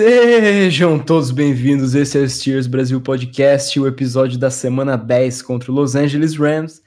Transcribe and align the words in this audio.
Sejam 0.00 0.98
todos 0.98 1.30
bem-vindos. 1.30 1.94
Esse 1.94 2.16
é 2.16 2.22
o 2.22 2.28
Steers 2.28 2.66
Brasil 2.66 2.98
Podcast, 3.02 3.78
o 3.78 3.86
episódio 3.86 4.38
da 4.38 4.50
semana 4.50 4.96
10 4.96 5.42
contra 5.42 5.70
o 5.70 5.74
Los 5.74 5.94
Angeles 5.94 6.36
Rams. 6.36 6.79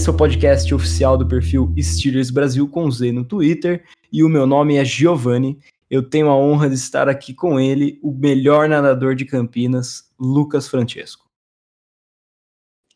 Esse 0.00 0.08
é 0.08 0.12
o 0.12 0.16
podcast 0.16 0.74
oficial 0.74 1.18
do 1.18 1.28
perfil 1.28 1.74
Steelers 1.78 2.30
Brasil 2.30 2.66
com 2.66 2.90
Z 2.90 3.12
no 3.12 3.22
Twitter 3.22 3.84
e 4.10 4.24
o 4.24 4.30
meu 4.30 4.46
nome 4.46 4.76
é 4.76 4.82
Giovanni. 4.82 5.58
Eu 5.90 6.02
tenho 6.02 6.30
a 6.30 6.34
honra 6.34 6.70
de 6.70 6.74
estar 6.74 7.06
aqui 7.06 7.34
com 7.34 7.60
ele, 7.60 8.00
o 8.02 8.10
melhor 8.10 8.66
nadador 8.66 9.14
de 9.14 9.26
Campinas, 9.26 10.10
Lucas 10.18 10.66
Francesco. 10.68 11.26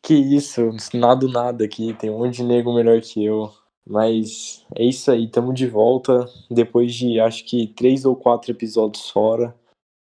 Que 0.01 0.15
isso, 0.15 0.75
nada 0.95 1.27
nada 1.27 1.63
aqui, 1.63 1.93
tem 1.93 2.09
um 2.09 2.17
monte 2.17 2.37
de 2.37 2.43
nego 2.43 2.73
melhor 2.73 2.99
que 3.01 3.23
eu. 3.23 3.53
Mas 3.85 4.65
é 4.75 4.83
isso 4.83 5.11
aí, 5.11 5.27
tamo 5.27 5.53
de 5.53 5.67
volta 5.67 6.27
depois 6.49 6.91
de 6.91 7.19
acho 7.19 7.45
que 7.45 7.67
três 7.67 8.03
ou 8.03 8.15
quatro 8.15 8.49
episódios 8.49 9.11
fora. 9.11 9.55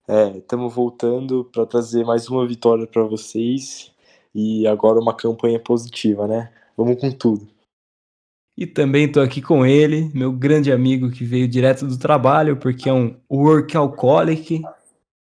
É, 0.07 0.39
tamo 0.41 0.69
voltando 0.69 1.45
para 1.45 1.65
trazer 1.65 2.05
mais 2.05 2.29
uma 2.29 2.45
vitória 2.45 2.85
para 2.85 3.01
vocês 3.01 3.91
e 4.35 4.67
agora 4.67 4.99
uma 4.99 5.15
campanha 5.15 5.59
positiva, 5.59 6.27
né? 6.27 6.51
Vamos 6.77 6.99
com 6.99 7.11
tudo. 7.11 7.47
E 8.57 8.65
também 8.65 9.05
estou 9.05 9.21
aqui 9.21 9.41
com 9.41 9.65
ele, 9.65 10.09
meu 10.13 10.31
grande 10.31 10.71
amigo 10.71 11.11
que 11.11 11.25
veio 11.25 11.47
direto 11.47 11.85
do 11.85 11.97
trabalho, 11.97 12.55
porque 12.55 12.87
é 12.87 12.93
um 12.93 13.15
workaholic, 13.29 14.61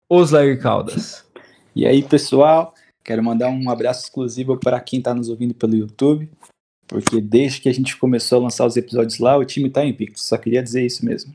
Oslair 0.10 0.62
Caldas. 0.62 1.26
E 1.76 1.86
aí, 1.86 2.04
pessoal, 2.04 2.74
quero 3.06 3.24
mandar 3.24 3.48
um 3.48 3.70
abraço 3.70 4.04
exclusivo 4.04 4.58
para 4.58 4.82
quem 4.82 5.00
está 5.00 5.14
nos 5.14 5.30
ouvindo 5.30 5.54
pelo 5.54 5.76
YouTube, 5.76 6.30
porque 6.88 7.22
desde 7.22 7.62
que 7.62 7.70
a 7.70 7.72
gente 7.72 7.96
começou 7.96 8.40
a 8.40 8.42
lançar 8.42 8.66
os 8.66 8.76
episódios 8.76 9.20
lá, 9.20 9.38
o 9.38 9.46
time 9.46 9.68
está 9.70 9.86
invicto. 9.86 10.20
Só 10.20 10.36
queria 10.36 10.64
dizer 10.64 10.84
isso 10.84 11.06
mesmo. 11.06 11.34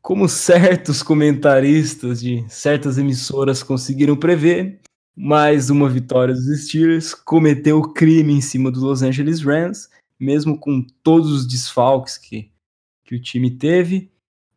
Como 0.00 0.28
certos 0.28 1.02
comentaristas 1.02 2.20
de 2.20 2.44
certas 2.48 2.96
emissoras 2.96 3.62
conseguiram 3.62 4.16
prever, 4.16 4.78
mais 5.16 5.70
uma 5.70 5.88
vitória 5.88 6.34
dos 6.34 6.64
Steelers 6.64 7.14
cometeu 7.14 7.78
o 7.78 7.92
crime 7.92 8.32
em 8.32 8.40
cima 8.40 8.70
do 8.70 8.80
Los 8.80 9.02
Angeles 9.02 9.42
Rams, 9.42 9.88
mesmo 10.18 10.58
com 10.58 10.84
todos 11.02 11.30
os 11.30 11.46
desfalques 11.46 12.16
que, 12.16 12.50
que 13.04 13.14
o 13.14 13.20
time 13.20 13.50
teve. 13.50 14.10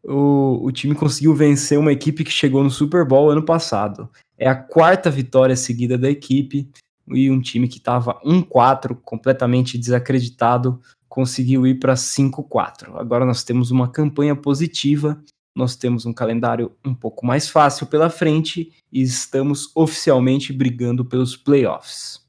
O, 0.04 0.64
o 0.64 0.72
time 0.72 0.96
conseguiu 0.96 1.34
vencer 1.34 1.78
uma 1.78 1.92
equipe 1.92 2.24
que 2.24 2.32
chegou 2.32 2.64
no 2.64 2.70
Super 2.70 3.06
Bowl 3.06 3.32
ano 3.32 3.44
passado. 3.44 4.10
É 4.38 4.48
a 4.48 4.56
quarta 4.56 5.10
vitória 5.10 5.56
seguida 5.56 5.98
da 5.98 6.10
equipe 6.10 6.70
e 7.08 7.30
um 7.30 7.42
time 7.42 7.68
que 7.68 7.78
estava 7.78 8.20
1-4, 8.24 8.98
completamente 9.04 9.78
desacreditado, 9.78 10.80
conseguiu 11.08 11.66
ir 11.68 11.76
para 11.76 11.96
5-4. 11.96 12.96
Agora 12.96 13.26
nós 13.26 13.44
temos 13.44 13.72
uma 13.72 13.90
campanha 13.90 14.36
positiva 14.36 15.22
nós 15.56 15.76
temos 15.76 16.06
um 16.06 16.14
calendário 16.14 16.76
um 16.84 16.94
pouco 16.94 17.26
mais 17.26 17.48
fácil 17.48 17.88
pela 17.88 18.10
frente 18.10 18.74
e 18.92 19.02
estamos 19.02 19.72
oficialmente 19.74 20.52
brigando 20.52 21.06
pelos 21.06 21.38
playoffs. 21.38 22.20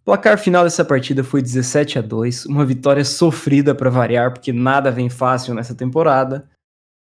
O 0.00 0.04
placar 0.04 0.38
final 0.38 0.64
dessa 0.64 0.84
partida 0.84 1.24
foi 1.24 1.42
17 1.42 1.98
a 1.98 2.02
2, 2.02 2.46
uma 2.46 2.64
vitória 2.64 3.04
sofrida 3.04 3.74
para 3.74 3.90
variar, 3.90 4.32
porque 4.32 4.52
nada 4.52 4.90
vem 4.90 5.10
fácil 5.10 5.52
nessa 5.54 5.74
temporada, 5.74 6.48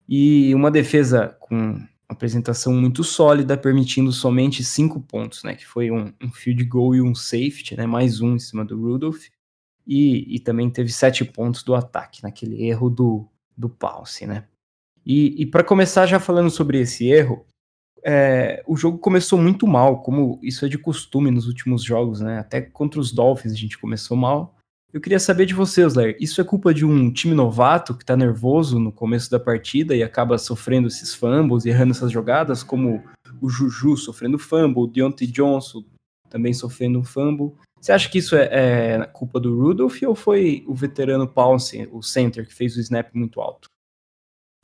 e 0.08 0.52
uma 0.54 0.70
defesa 0.70 1.36
com 1.38 1.80
apresentação 2.08 2.72
muito 2.74 3.04
sólida, 3.04 3.56
permitindo 3.56 4.12
somente 4.12 4.64
cinco 4.64 5.00
pontos, 5.00 5.44
né, 5.44 5.54
que 5.54 5.64
foi 5.64 5.92
um, 5.92 6.12
um 6.20 6.32
field 6.32 6.64
goal 6.64 6.94
e 6.96 7.00
um 7.00 7.14
safety, 7.14 7.76
né, 7.76 7.86
mais 7.86 8.20
um 8.20 8.34
em 8.34 8.38
cima 8.40 8.64
do 8.64 8.76
Rudolph, 8.80 9.26
e, 9.86 10.34
e 10.34 10.40
também 10.40 10.68
teve 10.68 10.90
sete 10.90 11.24
pontos 11.24 11.62
do 11.62 11.74
ataque, 11.76 12.22
naquele 12.24 12.64
erro 12.66 12.90
do, 12.90 13.29
do 13.56 13.68
Pulse, 13.68 14.26
né? 14.26 14.44
E, 15.04 15.42
e 15.42 15.46
para 15.46 15.64
começar 15.64 16.06
já 16.06 16.20
falando 16.20 16.50
sobre 16.50 16.80
esse 16.80 17.08
erro, 17.08 17.46
é, 18.04 18.62
o 18.66 18.76
jogo 18.76 18.98
começou 18.98 19.38
muito 19.38 19.66
mal, 19.66 20.02
como 20.02 20.38
isso 20.42 20.64
é 20.64 20.68
de 20.68 20.78
costume 20.78 21.30
nos 21.30 21.46
últimos 21.46 21.82
jogos, 21.82 22.20
né? 22.20 22.38
Até 22.38 22.60
contra 22.60 23.00
os 23.00 23.12
Dolphins 23.12 23.52
a 23.52 23.56
gente 23.56 23.78
começou 23.78 24.16
mal. 24.16 24.56
Eu 24.92 25.00
queria 25.00 25.20
saber 25.20 25.46
de 25.46 25.54
vocês, 25.54 25.94
Ler, 25.94 26.16
isso 26.20 26.40
é 26.40 26.44
culpa 26.44 26.74
de 26.74 26.84
um 26.84 27.12
time 27.12 27.32
novato 27.32 27.96
que 27.96 28.04
tá 28.04 28.16
nervoso 28.16 28.78
no 28.78 28.90
começo 28.90 29.30
da 29.30 29.38
partida 29.38 29.94
e 29.94 30.02
acaba 30.02 30.36
sofrendo 30.36 30.88
esses 30.88 31.14
fumbles 31.14 31.64
e 31.64 31.68
errando 31.68 31.92
essas 31.92 32.10
jogadas, 32.10 32.64
como 32.64 33.02
o 33.40 33.48
Juju 33.48 33.96
sofrendo 33.96 34.38
fumble, 34.38 34.82
o 34.82 34.86
Deontay 34.88 35.28
Johnson 35.28 35.84
também 36.28 36.52
sofrendo 36.52 36.98
um 36.98 37.04
fumble. 37.04 37.52
Você 37.80 37.92
acha 37.92 38.10
que 38.10 38.18
isso 38.18 38.36
é, 38.36 38.48
é 38.52 39.06
culpa 39.06 39.40
do 39.40 39.58
Rudolph 39.58 40.02
ou 40.02 40.14
foi 40.14 40.64
o 40.68 40.74
veterano 40.74 41.26
Pounce, 41.26 41.88
o 41.90 42.02
center, 42.02 42.46
que 42.46 42.54
fez 42.54 42.76
o 42.76 42.80
snap 42.80 43.14
muito 43.14 43.40
alto? 43.40 43.68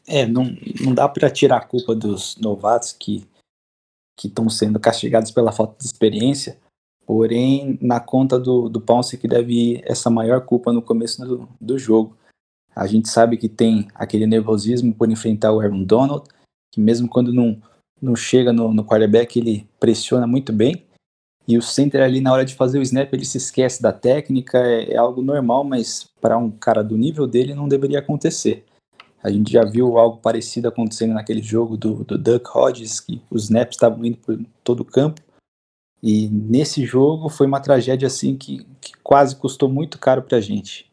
É, 0.06 0.27
não, 0.27 0.56
não 0.81 0.94
dá 0.94 1.09
para 1.09 1.31
tirar 1.31 1.56
a 1.56 1.65
culpa 1.65 1.94
dos 1.94 2.37
novatos 2.37 2.93
que 2.93 3.26
que 4.16 4.28
estão 4.28 4.49
sendo 4.49 4.81
castigados 4.81 5.31
pela 5.31 5.53
falta 5.53 5.76
de 5.78 5.84
experiência, 5.84 6.59
porém, 7.05 7.78
na 7.82 8.00
conta 8.00 8.38
do, 8.38 8.69
do 8.69 8.82
que 9.21 9.28
deve 9.28 9.53
ir 9.53 9.82
essa 9.84 10.09
maior 10.09 10.41
culpa 10.41 10.72
no 10.72 10.81
começo 10.81 11.22
do, 11.25 11.49
do 11.60 11.78
jogo. 11.78 12.16
A 12.75 12.87
gente 12.87 13.09
sabe 13.09 13.37
que 13.37 13.49
tem 13.49 13.88
aquele 13.94 14.26
nervosismo 14.26 14.94
por 14.94 15.10
enfrentar 15.10 15.53
o 15.53 15.60
Aaron 15.60 15.84
Donald, 15.84 16.26
que 16.72 16.81
mesmo 16.81 17.09
quando 17.09 17.32
não, 17.32 17.60
não 18.00 18.16
chega 18.16 18.53
no, 18.53 18.72
no 18.72 18.84
quarterback, 18.84 19.38
ele 19.38 19.69
pressiona 19.78 20.26
muito 20.26 20.53
bem, 20.53 20.85
e 21.46 21.56
o 21.56 21.62
center 21.62 22.02
ali 22.02 22.20
na 22.20 22.32
hora 22.32 22.44
de 22.44 22.54
fazer 22.54 22.78
o 22.78 22.82
snap 22.82 23.12
ele 23.12 23.24
se 23.24 23.38
esquece 23.38 23.80
da 23.80 23.92
técnica, 23.92 24.58
é, 24.58 24.94
é 24.94 24.96
algo 24.96 25.22
normal, 25.22 25.62
mas 25.62 26.08
para 26.20 26.36
um 26.36 26.50
cara 26.50 26.82
do 26.82 26.96
nível 26.96 27.26
dele 27.26 27.54
não 27.54 27.68
deveria 27.68 28.00
acontecer. 28.00 28.64
A 29.22 29.30
gente 29.30 29.52
já 29.52 29.64
viu 29.64 29.98
algo 29.98 30.18
parecido 30.18 30.68
acontecendo 30.68 31.14
naquele 31.14 31.42
jogo 31.42 31.76
do, 31.76 32.04
do 32.04 32.18
Duck 32.18 32.48
Hodges, 32.54 33.00
que 33.00 33.20
os 33.30 33.44
snaps 33.44 33.76
estavam 33.76 34.04
indo 34.04 34.18
por 34.18 34.38
todo 34.62 34.80
o 34.80 34.84
campo. 34.84 35.20
E 36.02 36.28
nesse 36.28 36.84
jogo 36.84 37.28
foi 37.28 37.46
uma 37.46 37.60
tragédia 37.60 38.06
assim 38.06 38.36
que, 38.36 38.64
que 38.80 38.92
quase 39.02 39.34
custou 39.34 39.68
muito 39.68 39.98
caro 39.98 40.22
para 40.22 40.38
a 40.38 40.40
gente. 40.40 40.85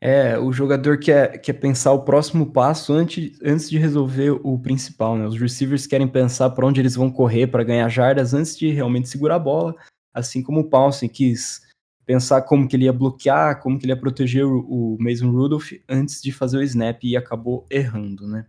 É, 0.00 0.38
o 0.38 0.52
jogador 0.52 0.98
quer, 0.98 1.38
quer 1.38 1.54
pensar 1.54 1.92
o 1.92 2.04
próximo 2.04 2.52
passo 2.52 2.92
antes, 2.92 3.36
antes 3.42 3.68
de 3.68 3.78
resolver 3.78 4.30
o 4.30 4.56
principal, 4.58 5.16
né? 5.16 5.26
Os 5.26 5.38
receivers 5.38 5.88
querem 5.88 6.06
pensar 6.06 6.50
para 6.50 6.66
onde 6.66 6.80
eles 6.80 6.94
vão 6.94 7.10
correr 7.10 7.48
para 7.48 7.64
ganhar 7.64 7.88
jardas 7.88 8.32
antes 8.32 8.56
de 8.56 8.70
realmente 8.70 9.08
segurar 9.08 9.36
a 9.36 9.40
bola, 9.40 9.74
assim 10.14 10.40
como 10.40 10.60
o 10.60 10.70
Paulsen 10.70 11.08
quis 11.08 11.66
pensar 12.06 12.42
como 12.42 12.66
que 12.66 12.76
ele 12.76 12.84
ia 12.84 12.92
bloquear, 12.92 13.60
como 13.60 13.76
que 13.76 13.84
ele 13.84 13.92
ia 13.92 14.00
proteger 14.00 14.46
o, 14.46 14.60
o 14.60 14.96
Mason 15.00 15.30
Rudolph 15.30 15.72
antes 15.88 16.22
de 16.22 16.30
fazer 16.30 16.58
o 16.58 16.62
snap 16.62 17.02
e 17.02 17.16
acabou 17.16 17.66
errando, 17.68 18.26
né? 18.26 18.46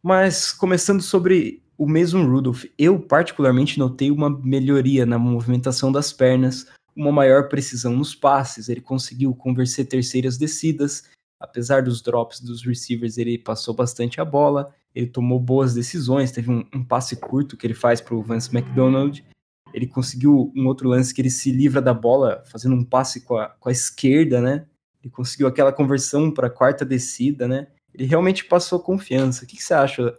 Mas 0.00 0.52
começando 0.52 1.02
sobre 1.02 1.62
o 1.76 1.88
Mason 1.88 2.24
Rudolph, 2.24 2.64
eu 2.78 3.00
particularmente 3.00 3.78
notei 3.78 4.10
uma 4.10 4.30
melhoria 4.30 5.04
na 5.04 5.18
movimentação 5.18 5.90
das 5.90 6.12
pernas, 6.12 6.66
uma 6.96 7.12
maior 7.12 7.48
precisão 7.48 7.96
nos 7.96 8.14
passes, 8.14 8.68
ele 8.68 8.80
conseguiu 8.80 9.34
converter 9.34 9.84
terceiras 9.84 10.36
descidas, 10.36 11.08
apesar 11.40 11.82
dos 11.82 12.00
drops 12.00 12.40
dos 12.40 12.64
receivers, 12.64 13.18
ele 13.18 13.38
passou 13.38 13.74
bastante 13.74 14.20
a 14.20 14.24
bola, 14.24 14.74
ele 14.94 15.06
tomou 15.06 15.40
boas 15.40 15.74
decisões, 15.74 16.30
teve 16.30 16.50
um, 16.50 16.64
um 16.74 16.84
passe 16.84 17.16
curto 17.16 17.56
que 17.56 17.66
ele 17.66 17.74
faz 17.74 18.00
para 18.00 18.14
o 18.14 18.22
Vance 18.22 18.54
McDonald, 18.54 19.24
ele 19.72 19.86
conseguiu 19.86 20.52
um 20.54 20.66
outro 20.66 20.88
lance 20.88 21.14
que 21.14 21.20
ele 21.20 21.30
se 21.30 21.50
livra 21.50 21.80
da 21.80 21.94
bola 21.94 22.42
fazendo 22.46 22.74
um 22.74 22.84
passe 22.84 23.22
com 23.22 23.36
a, 23.36 23.48
com 23.48 23.68
a 23.68 23.72
esquerda, 23.72 24.40
né? 24.40 24.66
Ele 25.02 25.10
conseguiu 25.10 25.46
aquela 25.46 25.72
conversão 25.72 26.30
para 26.30 26.46
a 26.46 26.50
quarta 26.50 26.84
descida, 26.84 27.48
né? 27.48 27.68
Ele 27.94 28.06
realmente 28.06 28.44
passou 28.44 28.78
confiança. 28.78 29.44
O 29.44 29.46
que, 29.46 29.56
que 29.56 29.62
você 29.62 29.74
acha, 29.74 30.16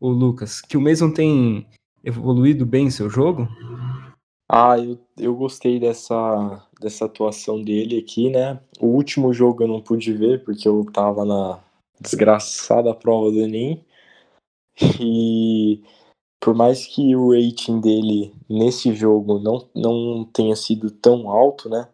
o 0.00 0.10
Lucas? 0.10 0.60
Que 0.60 0.76
o 0.76 0.80
Mason 0.80 1.10
tem 1.10 1.66
evoluído 2.04 2.66
bem 2.66 2.86
em 2.86 2.90
seu 2.90 3.08
jogo? 3.08 3.48
Ah, 4.50 4.78
eu, 4.78 4.98
eu 5.18 5.34
gostei 5.36 5.78
dessa, 5.78 6.66
dessa 6.80 7.04
atuação 7.04 7.62
dele 7.62 7.98
aqui, 7.98 8.30
né? 8.30 8.58
O 8.80 8.86
último 8.86 9.32
jogo 9.32 9.62
eu 9.62 9.68
não 9.68 9.82
pude 9.82 10.12
ver 10.12 10.42
porque 10.42 10.66
eu 10.66 10.84
tava 10.90 11.24
na 11.24 11.60
desgraçada 12.00 12.94
prova 12.94 13.30
do 13.30 13.40
Enem. 13.40 13.84
E 15.00 15.82
por 16.40 16.54
mais 16.54 16.86
que 16.86 17.16
o 17.16 17.32
rating 17.32 17.80
dele 17.80 18.32
nesse 18.48 18.94
jogo 18.94 19.38
não, 19.38 19.68
não 19.74 20.24
tenha 20.24 20.54
sido 20.56 20.90
tão 20.90 21.28
alto, 21.30 21.68
né? 21.68 21.88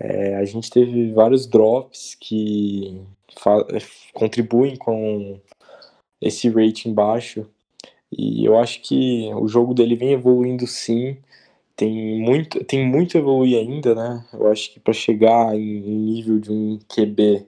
É, 0.00 0.36
a 0.36 0.44
gente 0.44 0.70
teve 0.70 1.12
vários 1.12 1.46
drops 1.46 2.16
que 2.20 3.00
contribuem 4.12 4.76
com 4.76 5.40
esse 6.20 6.48
rating 6.48 6.94
baixo. 6.94 7.46
E 8.10 8.44
eu 8.44 8.58
acho 8.58 8.80
que 8.82 9.30
o 9.34 9.48
jogo 9.48 9.74
dele 9.74 9.96
vem 9.96 10.12
evoluindo 10.12 10.66
sim. 10.66 11.18
Tem 11.76 12.20
muito, 12.20 12.62
tem 12.64 12.86
muito 12.86 13.16
a 13.16 13.20
evoluir 13.20 13.58
ainda, 13.58 13.94
né? 13.94 14.24
Eu 14.32 14.46
acho 14.50 14.72
que 14.72 14.78
para 14.80 14.92
chegar 14.92 15.54
em 15.56 15.80
nível 15.80 16.38
de 16.38 16.52
um 16.52 16.78
QB 16.88 17.46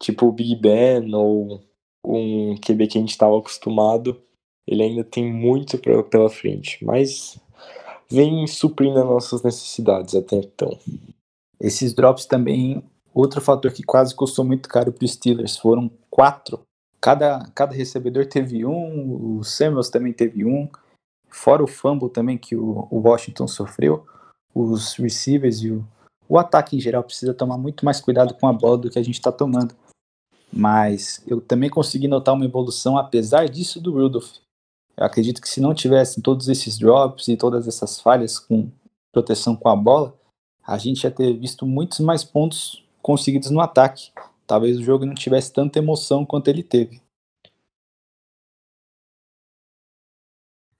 tipo 0.00 0.26
o 0.26 0.32
Big 0.32 0.54
Ben 0.56 1.14
ou 1.14 1.60
um 2.04 2.56
QB 2.56 2.86
que 2.86 2.98
a 2.98 3.00
gente 3.00 3.10
estava 3.10 3.36
acostumado, 3.38 4.20
ele 4.66 4.82
ainda 4.82 5.02
tem 5.02 5.32
muito 5.32 5.78
pra- 5.78 6.02
pela 6.02 6.30
frente. 6.30 6.84
Mas 6.84 7.38
vem 8.10 8.46
suprindo 8.46 8.98
as 8.98 9.04
nossas 9.06 9.42
necessidades 9.42 10.14
até 10.14 10.36
então. 10.36 10.78
Esses 11.60 11.92
drops 11.92 12.26
também, 12.26 12.82
outro 13.12 13.40
fator 13.40 13.72
que 13.72 13.82
quase 13.82 14.14
custou 14.14 14.44
muito 14.44 14.68
caro 14.68 14.92
para 14.92 15.04
os 15.04 15.12
Steelers, 15.12 15.56
foram 15.56 15.90
quatro. 16.10 16.60
Cada, 17.00 17.48
cada 17.54 17.74
recebedor 17.74 18.26
teve 18.26 18.64
um, 18.64 19.38
o 19.38 19.44
Samuels 19.44 19.88
também 19.88 20.12
teve 20.12 20.44
um, 20.44 20.68
fora 21.30 21.62
o 21.62 21.66
fumble 21.66 22.08
também 22.08 22.38
que 22.38 22.56
o, 22.56 22.86
o 22.90 22.98
Washington 22.98 23.46
sofreu, 23.46 24.06
os 24.54 24.94
receivers 24.94 25.62
e 25.62 25.70
o, 25.70 25.86
o 26.28 26.38
ataque 26.38 26.76
em 26.76 26.80
geral 26.80 27.02
precisa 27.02 27.32
tomar 27.32 27.58
muito 27.58 27.84
mais 27.84 28.00
cuidado 28.00 28.34
com 28.34 28.46
a 28.46 28.52
bola 28.52 28.78
do 28.78 28.90
que 28.90 28.98
a 28.98 29.02
gente 29.02 29.14
está 29.14 29.32
tomando. 29.32 29.74
Mas 30.52 31.22
eu 31.26 31.40
também 31.40 31.68
consegui 31.68 32.08
notar 32.08 32.34
uma 32.34 32.44
evolução, 32.44 32.96
apesar 32.96 33.48
disso, 33.48 33.80
do 33.80 33.92
Rudolph. 33.92 34.36
Eu 34.96 35.04
acredito 35.04 35.40
que 35.40 35.48
se 35.48 35.60
não 35.60 35.74
tivessem 35.74 36.22
todos 36.22 36.48
esses 36.48 36.78
drops 36.78 37.28
e 37.28 37.36
todas 37.36 37.68
essas 37.68 38.00
falhas 38.00 38.38
com 38.38 38.70
proteção 39.12 39.54
com 39.54 39.68
a 39.68 39.76
bola, 39.76 40.14
a 40.66 40.76
gente 40.76 41.04
ia 41.04 41.10
ter 41.10 41.32
visto 41.34 41.64
muitos 41.64 42.00
mais 42.00 42.24
pontos 42.24 42.84
conseguidos 43.00 43.50
no 43.50 43.60
ataque. 43.60 44.10
Talvez 44.46 44.78
o 44.78 44.82
jogo 44.82 45.06
não 45.06 45.14
tivesse 45.14 45.52
tanta 45.52 45.78
emoção 45.78 46.26
quanto 46.26 46.48
ele 46.48 46.62
teve. 46.62 47.00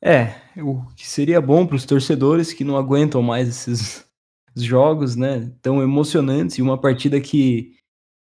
É, 0.01 0.35
o 0.57 0.85
que 0.95 1.07
seria 1.07 1.41
bom 1.41 1.67
para 1.67 1.77
os 1.77 1.85
torcedores 1.85 2.53
que 2.53 2.63
não 2.63 2.77
aguentam 2.77 3.21
mais 3.21 3.49
esses 3.49 4.07
jogos, 4.55 5.17
né? 5.17 5.53
Tão 5.61 5.83
emocionantes 5.83 6.59
e 6.59 6.63
uma 6.63 6.81
partida 6.81 7.21
que, 7.21 7.77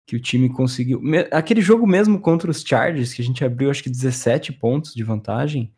que 0.07 0.15
o 0.15 0.19
time 0.19 0.49
conseguiu. 0.49 1.01
Aquele 1.31 1.61
jogo 1.61 1.85
mesmo 1.85 2.19
contra 2.19 2.49
os 2.49 2.61
Chargers, 2.61 3.13
que 3.13 3.21
a 3.21 3.25
gente 3.25 3.45
abriu 3.45 3.69
acho 3.69 3.83
que 3.83 3.89
17 3.89 4.53
pontos 4.53 4.93
de 4.93 5.03
vantagem, 5.03 5.71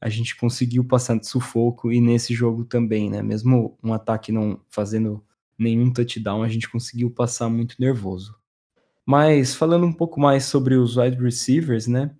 a 0.00 0.10
gente 0.10 0.36
conseguiu 0.36 0.84
passar 0.84 1.18
de 1.18 1.26
sufoco 1.26 1.90
e 1.90 1.98
nesse 1.98 2.34
jogo 2.34 2.64
também, 2.64 3.08
né? 3.08 3.22
Mesmo 3.22 3.78
um 3.82 3.94
ataque 3.94 4.30
não 4.30 4.60
fazendo 4.68 5.24
nenhum 5.58 5.90
touchdown, 5.90 6.42
a 6.42 6.48
gente 6.48 6.68
conseguiu 6.68 7.10
passar 7.10 7.48
muito 7.48 7.76
nervoso. 7.78 8.36
Mas 9.06 9.54
falando 9.54 9.86
um 9.86 9.92
pouco 9.92 10.20
mais 10.20 10.44
sobre 10.44 10.74
os 10.74 10.98
wide 10.98 11.22
receivers, 11.22 11.86
né? 11.86 12.14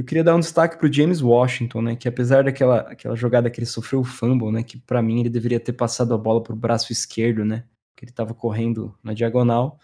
Eu 0.00 0.04
queria 0.04 0.24
dar 0.24 0.34
um 0.34 0.40
destaque 0.40 0.78
pro 0.78 0.90
James 0.90 1.20
Washington, 1.20 1.82
né? 1.82 1.94
Que 1.94 2.08
apesar 2.08 2.42
daquela 2.42 2.80
aquela 2.90 3.14
jogada 3.14 3.50
que 3.50 3.60
ele 3.60 3.66
sofreu 3.66 4.00
o 4.00 4.04
fumble, 4.04 4.50
né? 4.50 4.62
Que 4.62 4.78
pra 4.78 5.02
mim 5.02 5.20
ele 5.20 5.28
deveria 5.28 5.60
ter 5.60 5.74
passado 5.74 6.14
a 6.14 6.16
bola 6.16 6.42
pro 6.42 6.56
braço 6.56 6.90
esquerdo, 6.90 7.44
né? 7.44 7.64
Que 7.94 8.06
ele 8.06 8.12
tava 8.12 8.32
correndo 8.32 8.96
na 9.04 9.12
diagonal. 9.12 9.78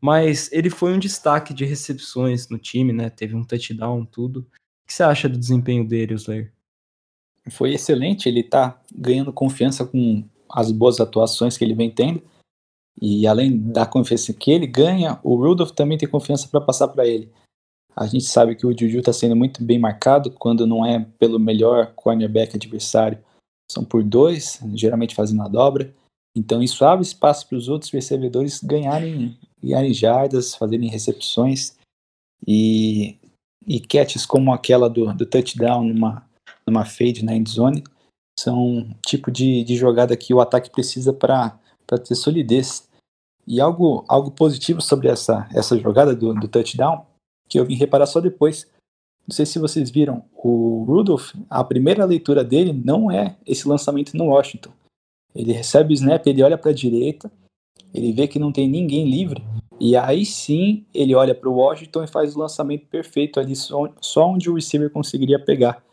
Mas 0.00 0.48
ele 0.52 0.70
foi 0.70 0.92
um 0.92 1.00
destaque 1.00 1.52
de 1.52 1.64
recepções 1.64 2.48
no 2.48 2.58
time, 2.58 2.92
né? 2.92 3.10
Teve 3.10 3.34
um 3.34 3.42
touchdown, 3.42 4.04
tudo. 4.04 4.38
O 4.38 4.86
que 4.86 4.92
você 4.92 5.02
acha 5.02 5.28
do 5.28 5.36
desempenho 5.36 5.84
dele, 5.84 6.14
Slayer? 6.14 6.52
Foi 7.50 7.74
excelente, 7.74 8.28
ele 8.28 8.44
tá 8.44 8.80
ganhando 8.94 9.32
confiança 9.32 9.84
com 9.84 10.24
as 10.48 10.70
boas 10.70 11.00
atuações 11.00 11.58
que 11.58 11.64
ele 11.64 11.74
vem 11.74 11.90
tendo. 11.90 12.22
E 13.02 13.26
além 13.26 13.58
da 13.58 13.84
confiança 13.84 14.32
que 14.32 14.52
ele 14.52 14.68
ganha, 14.68 15.18
o 15.24 15.34
Rudolph 15.34 15.72
também 15.72 15.98
tem 15.98 16.08
confiança 16.08 16.46
para 16.46 16.60
passar 16.60 16.86
para 16.86 17.04
ele. 17.04 17.32
A 17.98 18.06
gente 18.06 18.24
sabe 18.24 18.54
que 18.54 18.66
o 18.66 18.78
Juju 18.78 18.98
está 18.98 19.12
sendo 19.12 19.34
muito 19.34 19.64
bem 19.64 19.78
marcado 19.78 20.30
quando 20.30 20.66
não 20.66 20.84
é 20.84 21.06
pelo 21.18 21.38
melhor 21.38 21.92
cornerback 21.94 22.54
adversário. 22.54 23.18
São 23.70 23.82
por 23.82 24.04
dois, 24.04 24.60
geralmente 24.74 25.14
fazendo 25.14 25.42
a 25.42 25.48
dobra. 25.48 25.94
Então 26.36 26.62
isso 26.62 26.84
abre 26.84 27.04
espaço 27.04 27.48
para 27.48 27.56
os 27.56 27.68
outros 27.68 27.90
recebedores 27.90 28.62
ganharem, 28.62 29.38
ganharem 29.62 29.94
jardas, 29.94 30.54
fazerem 30.54 30.90
recepções. 30.90 31.74
E, 32.46 33.16
e 33.66 33.80
catches 33.80 34.26
como 34.26 34.52
aquela 34.52 34.90
do, 34.90 35.12
do 35.14 35.24
touchdown 35.24 35.84
numa, 35.84 36.28
numa 36.66 36.84
fade 36.84 37.24
na 37.24 37.34
endzone 37.34 37.82
são 38.38 38.94
tipo 39.06 39.30
de, 39.30 39.64
de 39.64 39.76
jogada 39.76 40.14
que 40.16 40.34
o 40.34 40.40
ataque 40.40 40.70
precisa 40.70 41.12
para 41.12 41.58
ter 42.04 42.14
solidez. 42.14 42.86
E 43.46 43.60
algo, 43.60 44.04
algo 44.06 44.30
positivo 44.30 44.82
sobre 44.82 45.08
essa, 45.08 45.48
essa 45.54 45.78
jogada 45.78 46.14
do, 46.14 46.34
do 46.34 46.48
touchdown, 46.48 47.06
que 47.48 47.58
eu 47.58 47.64
vim 47.64 47.74
reparar 47.74 48.06
só 48.06 48.20
depois. 48.20 48.70
Não 49.26 49.34
sei 49.34 49.44
se 49.44 49.58
vocês 49.58 49.90
viram, 49.90 50.24
o 50.32 50.84
Rudolph, 50.84 51.34
a 51.50 51.64
primeira 51.64 52.04
leitura 52.04 52.44
dele 52.44 52.72
não 52.72 53.10
é 53.10 53.36
esse 53.44 53.66
lançamento 53.66 54.16
no 54.16 54.26
Washington. 54.26 54.70
Ele 55.34 55.52
recebe 55.52 55.92
o 55.92 55.94
snap, 55.94 56.26
ele 56.26 56.42
olha 56.42 56.56
para 56.56 56.70
a 56.70 56.74
direita, 56.74 57.30
ele 57.92 58.12
vê 58.12 58.28
que 58.28 58.38
não 58.38 58.52
tem 58.52 58.68
ninguém 58.68 59.08
livre, 59.08 59.42
e 59.80 59.96
aí 59.96 60.24
sim 60.24 60.86
ele 60.94 61.14
olha 61.14 61.34
para 61.34 61.48
o 61.48 61.54
Washington 61.54 62.04
e 62.04 62.08
faz 62.08 62.34
o 62.34 62.38
lançamento 62.38 62.86
perfeito 62.86 63.40
ali, 63.40 63.54
só, 63.54 63.88
só 64.00 64.28
onde 64.28 64.48
o 64.48 64.54
receiver 64.54 64.90
conseguiria 64.90 65.38
pegar. 65.38 65.84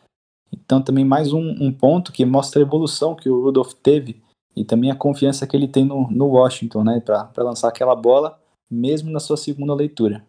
Então 0.51 0.81
também 0.81 1.03
mais 1.03 1.33
um, 1.33 1.41
um 1.41 1.71
ponto 1.71 2.11
que 2.11 2.25
mostra 2.25 2.61
a 2.61 2.65
evolução 2.65 3.15
que 3.15 3.29
o 3.29 3.41
Rudolph 3.41 3.73
teve 3.81 4.21
e 4.56 4.63
também 4.63 4.91
a 4.91 4.95
confiança 4.95 5.47
que 5.47 5.57
ele 5.57 5.67
tem 5.67 5.83
no, 5.83 6.09
no 6.11 6.27
Washington, 6.27 6.83
né, 6.83 6.99
para 6.99 7.31
lançar 7.38 7.69
aquela 7.69 7.95
bola, 7.95 8.39
mesmo 8.69 9.09
na 9.09 9.19
sua 9.19 9.35
segunda 9.35 9.73
leitura. 9.73 10.23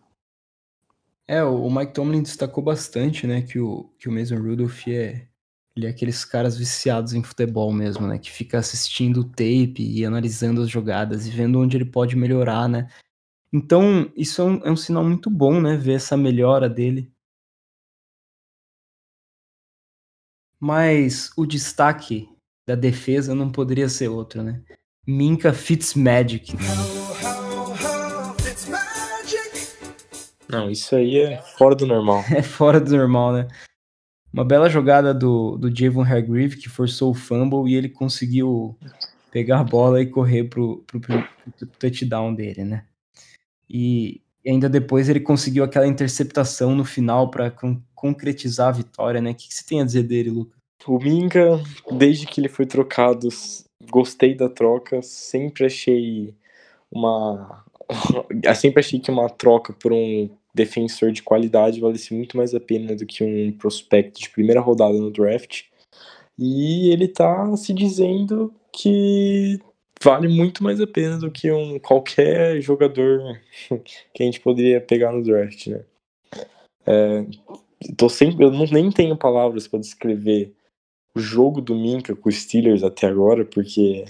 É, 1.27 1.43
o 1.43 1.71
Mike 1.71 1.95
Tomlin 1.95 2.23
destacou 2.23 2.63
bastante, 2.63 3.27
né, 3.27 3.41
que 3.41 3.59
o, 3.59 3.85
que 3.99 4.09
o 4.09 4.13
Mason 4.13 4.37
Rudolph 4.37 4.87
é, 4.89 5.27
ele 5.75 5.87
é 5.87 5.89
aqueles 5.89 6.23
caras 6.23 6.57
viciados 6.57 7.15
em 7.15 7.23
futebol 7.23 7.73
mesmo, 7.73 8.07
né, 8.07 8.19
que 8.19 8.31
fica 8.31 8.59
assistindo 8.59 9.21
o 9.21 9.25
tape 9.25 9.79
e 9.79 10.05
analisando 10.05 10.61
as 10.61 10.69
jogadas 10.69 11.27
e 11.27 11.31
vendo 11.31 11.59
onde 11.59 11.77
ele 11.77 11.87
pode 11.87 12.15
melhorar, 12.15 12.69
né. 12.69 12.89
Então, 13.53 14.13
isso 14.17 14.43
é 14.43 14.45
um, 14.45 14.67
é 14.67 14.71
um 14.71 14.77
sinal 14.77 15.05
muito 15.05 15.31
bom, 15.31 15.61
né, 15.61 15.77
ver 15.77 15.95
essa 15.95 16.17
melhora 16.17 16.69
dele. 16.69 17.11
Mas 20.61 21.31
o 21.37 21.47
destaque 21.47 22.29
da 22.67 22.75
defesa 22.75 23.35
não 23.35 23.51
poderia 23.51 23.89
ser 23.89 24.09
outro, 24.09 24.43
né. 24.43 24.63
Minka 25.07 25.53
Fitzmagic. 25.53 26.55
Ho, 26.55 27.04
Não, 30.55 30.71
isso 30.71 30.95
aí 30.95 31.19
é 31.19 31.43
fora 31.43 31.75
do 31.75 31.85
normal. 31.85 32.23
é 32.31 32.43
fora 32.43 32.81
do 32.81 32.97
normal, 32.97 33.33
né? 33.33 33.49
Uma 34.33 34.45
bela 34.45 34.69
jogada 34.71 35.13
do, 35.13 35.57
do 35.57 35.75
Javon 35.75 36.03
Hargreave, 36.03 36.57
que 36.57 36.69
forçou 36.69 37.11
o 37.11 37.15
fumble 37.15 37.71
e 37.71 37.75
ele 37.75 37.89
conseguiu 37.89 38.77
pegar 39.33 39.61
a 39.61 39.65
bola 39.65 40.01
e 40.01 40.07
correr 40.07 40.45
pro, 40.45 40.85
pro, 40.87 41.01
pro, 41.01 41.29
pro 41.57 41.67
touchdown 41.67 42.33
dele, 42.33 42.65
né? 42.65 42.85
E, 43.69 44.21
e 44.45 44.51
ainda 44.51 44.69
depois 44.69 45.09
ele 45.09 45.21
conseguiu 45.21 45.65
aquela 45.65 45.89
interceptação 45.89 46.75
no 46.75 46.85
final 46.85 47.31
para 47.31 47.51
con 47.51 47.81
concretizar 47.95 48.69
a 48.69 48.73
vitória, 48.73 49.21
né? 49.21 49.31
O 49.31 49.35
que, 49.35 49.49
que 49.49 49.55
você 49.55 49.65
tem 49.65 49.81
a 49.81 49.85
dizer 49.85 50.03
dele, 50.03 50.31
Lucas? 50.31 50.59
O 50.87 50.99
Minga, 50.99 51.61
desde 51.91 52.27
que 52.27 52.41
ele 52.41 52.49
foi 52.49 52.67
trocado, 52.67 53.29
gostei 53.91 54.37
da 54.37 54.49
troca, 54.49 55.01
sempre 55.03 55.65
achei 55.65 56.35
uma. 56.91 57.65
sempre 58.55 58.81
achei 58.81 59.01
que 59.01 59.11
uma 59.11 59.31
troca 59.31 59.73
por 59.73 59.93
um 59.93 60.29
defensor 60.55 61.11
de 61.11 61.23
qualidade 61.23 61.81
valesse 61.81 62.15
muito 62.15 62.37
mais 62.37 62.55
a 62.55 62.61
pena 62.61 62.95
do 62.95 63.05
que 63.05 63.25
um 63.25 63.53
prospecto 63.53 64.21
de 64.21 64.31
primeira 64.31 64.61
rodada 64.61 64.97
no 64.97 65.11
draft. 65.11 65.65
E 66.39 66.91
ele 66.93 67.09
tá 67.09 67.57
se 67.57 67.73
dizendo 67.73 68.53
que 68.73 69.59
vale 70.03 70.29
muito 70.29 70.63
mais 70.63 70.81
a 70.81 70.87
pena 70.87 71.19
do 71.19 71.31
que 71.31 71.51
um 71.51 71.79
qualquer 71.79 72.61
jogador 72.61 73.21
que 74.15 74.23
a 74.23 74.27
gente 74.27 74.41
poderia 74.41 74.81
pegar 74.81 75.13
no 75.13 75.23
draft, 75.23 75.67
né? 75.67 75.85
É, 76.87 77.25
tô 77.97 78.09
sempre, 78.09 78.45
eu 78.45 78.51
não, 78.51 78.67
nem 78.67 78.91
tenho 78.91 79.17
palavras 79.17 79.67
para 79.67 79.79
descrever 79.81 80.55
o 81.17 81.21
jogo 81.21 81.61
do 81.61 81.75
Minka 81.75 82.15
com 82.15 82.29
os 82.29 82.37
Steelers 82.37 82.83
até 82.83 83.07
agora, 83.07 83.45
porque 83.45 84.05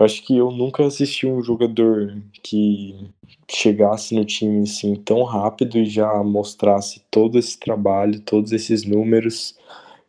eu 0.00 0.06
acho 0.06 0.22
que 0.22 0.34
eu 0.34 0.50
nunca 0.50 0.86
assisti 0.86 1.26
um 1.26 1.42
jogador 1.42 2.16
que 2.42 3.12
chegasse 3.50 4.14
no 4.14 4.24
time 4.24 4.62
assim 4.62 4.94
tão 4.94 5.22
rápido 5.24 5.76
e 5.76 5.84
já 5.84 6.24
mostrasse 6.24 7.02
todo 7.10 7.38
esse 7.38 7.60
trabalho, 7.60 8.18
todos 8.22 8.50
esses 8.50 8.82
números 8.82 9.54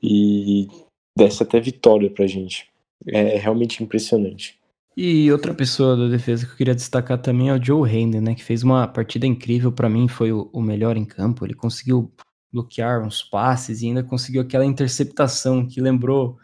e 0.01 0.69
desse 1.17 1.43
até 1.43 1.60
vitória 1.60 2.10
pra 2.10 2.25
gente. 2.25 2.69
É 3.05 3.38
realmente 3.38 3.83
impressionante. 3.83 4.57
E 4.95 5.29
outra 5.29 5.53
pessoa 5.53 5.98
da 5.98 6.07
defesa 6.07 6.45
que 6.45 6.53
eu 6.53 6.57
queria 6.57 6.75
destacar 6.75 7.21
também 7.21 7.50
é 7.50 7.53
o 7.53 7.62
Joe 7.62 7.89
Hayden, 7.89 8.21
né? 8.21 8.33
Que 8.33 8.43
fez 8.43 8.63
uma 8.63 8.88
partida 8.88 9.27
incrível 9.27 9.74
para 9.74 9.89
mim, 9.89 10.07
foi 10.07 10.31
o, 10.31 10.50
o 10.53 10.62
melhor 10.62 10.95
em 10.95 11.03
campo. 11.03 11.45
Ele 11.45 11.53
conseguiu 11.53 12.10
bloquear 12.50 13.05
uns 13.05 13.24
passes 13.24 13.81
e 13.81 13.88
ainda 13.88 14.03
conseguiu 14.03 14.41
aquela 14.41 14.65
interceptação 14.65 15.67
que 15.67 15.81
lembrou 15.81 16.38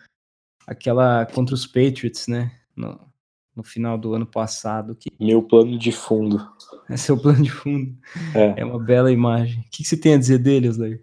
aquela 0.65 1.25
contra 1.27 1.55
os 1.55 1.65
Patriots, 1.65 2.27
né? 2.27 2.51
No, 2.75 3.07
no 3.57 3.63
final 3.63 3.97
do 3.97 4.13
ano 4.13 4.25
passado. 4.25 4.95
Que 4.95 5.11
Meu 5.19 5.41
plano 5.41 5.77
de 5.77 5.91
fundo. 5.91 6.47
é 6.87 6.95
seu 6.95 7.19
plano 7.19 7.41
de 7.41 7.49
fundo. 7.49 7.97
É. 8.35 8.61
É 8.61 8.65
uma 8.65 8.79
bela 8.79 9.11
imagem. 9.11 9.59
O 9.61 9.63
que, 9.71 9.81
que 9.81 9.89
você 9.89 9.97
tem 9.97 10.13
a 10.13 10.17
dizer 10.17 10.37
dele, 10.37 10.69
Oslair? 10.69 11.01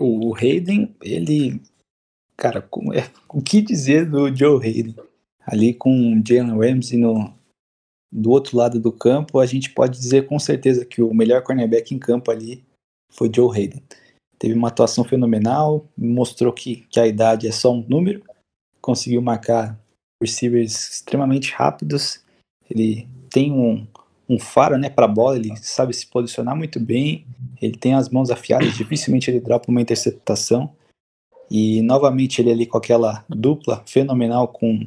O 0.00 0.34
Hayden, 0.34 0.96
ele. 1.02 1.60
Cara, 2.36 2.62
com- 2.62 2.92
é, 2.92 3.08
o 3.28 3.42
que 3.42 3.60
dizer 3.60 4.10
do 4.10 4.34
Joe 4.34 4.64
Hayden? 4.64 4.96
Ali 5.46 5.74
com 5.74 5.90
o 5.90 6.22
Jalen 6.26 6.58
Ramsey 6.58 6.98
no, 6.98 7.32
do 8.10 8.30
outro 8.30 8.56
lado 8.56 8.80
do 8.80 8.90
campo, 8.90 9.38
a 9.38 9.46
gente 9.46 9.70
pode 9.70 9.98
dizer 9.98 10.26
com 10.26 10.38
certeza 10.38 10.84
que 10.84 11.00
o 11.00 11.14
melhor 11.14 11.42
cornerback 11.42 11.94
em 11.94 11.98
campo 11.98 12.30
ali 12.30 12.64
foi 13.12 13.30
Joe 13.32 13.56
Hayden. 13.56 13.82
Teve 14.38 14.54
uma 14.54 14.68
atuação 14.68 15.04
fenomenal, 15.04 15.86
mostrou 15.96 16.52
que, 16.52 16.84
que 16.90 16.98
a 16.98 17.06
idade 17.06 17.46
é 17.46 17.52
só 17.52 17.72
um 17.72 17.84
número, 17.88 18.22
conseguiu 18.80 19.22
marcar 19.22 19.78
receivers 20.22 20.94
extremamente 20.94 21.52
rápidos. 21.52 22.22
Ele 22.68 23.08
tem 23.30 23.52
um, 23.52 23.86
um 24.28 24.38
faro 24.38 24.76
né, 24.78 24.88
para 24.88 25.04
a 25.04 25.08
bola, 25.08 25.36
ele 25.36 25.56
sabe 25.56 25.92
se 25.94 26.06
posicionar 26.06 26.56
muito 26.56 26.80
bem, 26.80 27.26
ele 27.60 27.76
tem 27.76 27.94
as 27.94 28.08
mãos 28.08 28.30
afiadas, 28.30 28.74
dificilmente 28.76 29.30
ele 29.30 29.40
dropa 29.40 29.70
uma 29.70 29.80
interceptação. 29.80 30.74
E 31.50 31.80
novamente 31.82 32.40
ele 32.40 32.50
ali 32.50 32.66
com 32.66 32.76
aquela 32.76 33.24
dupla 33.28 33.82
fenomenal 33.86 34.48
com, 34.48 34.84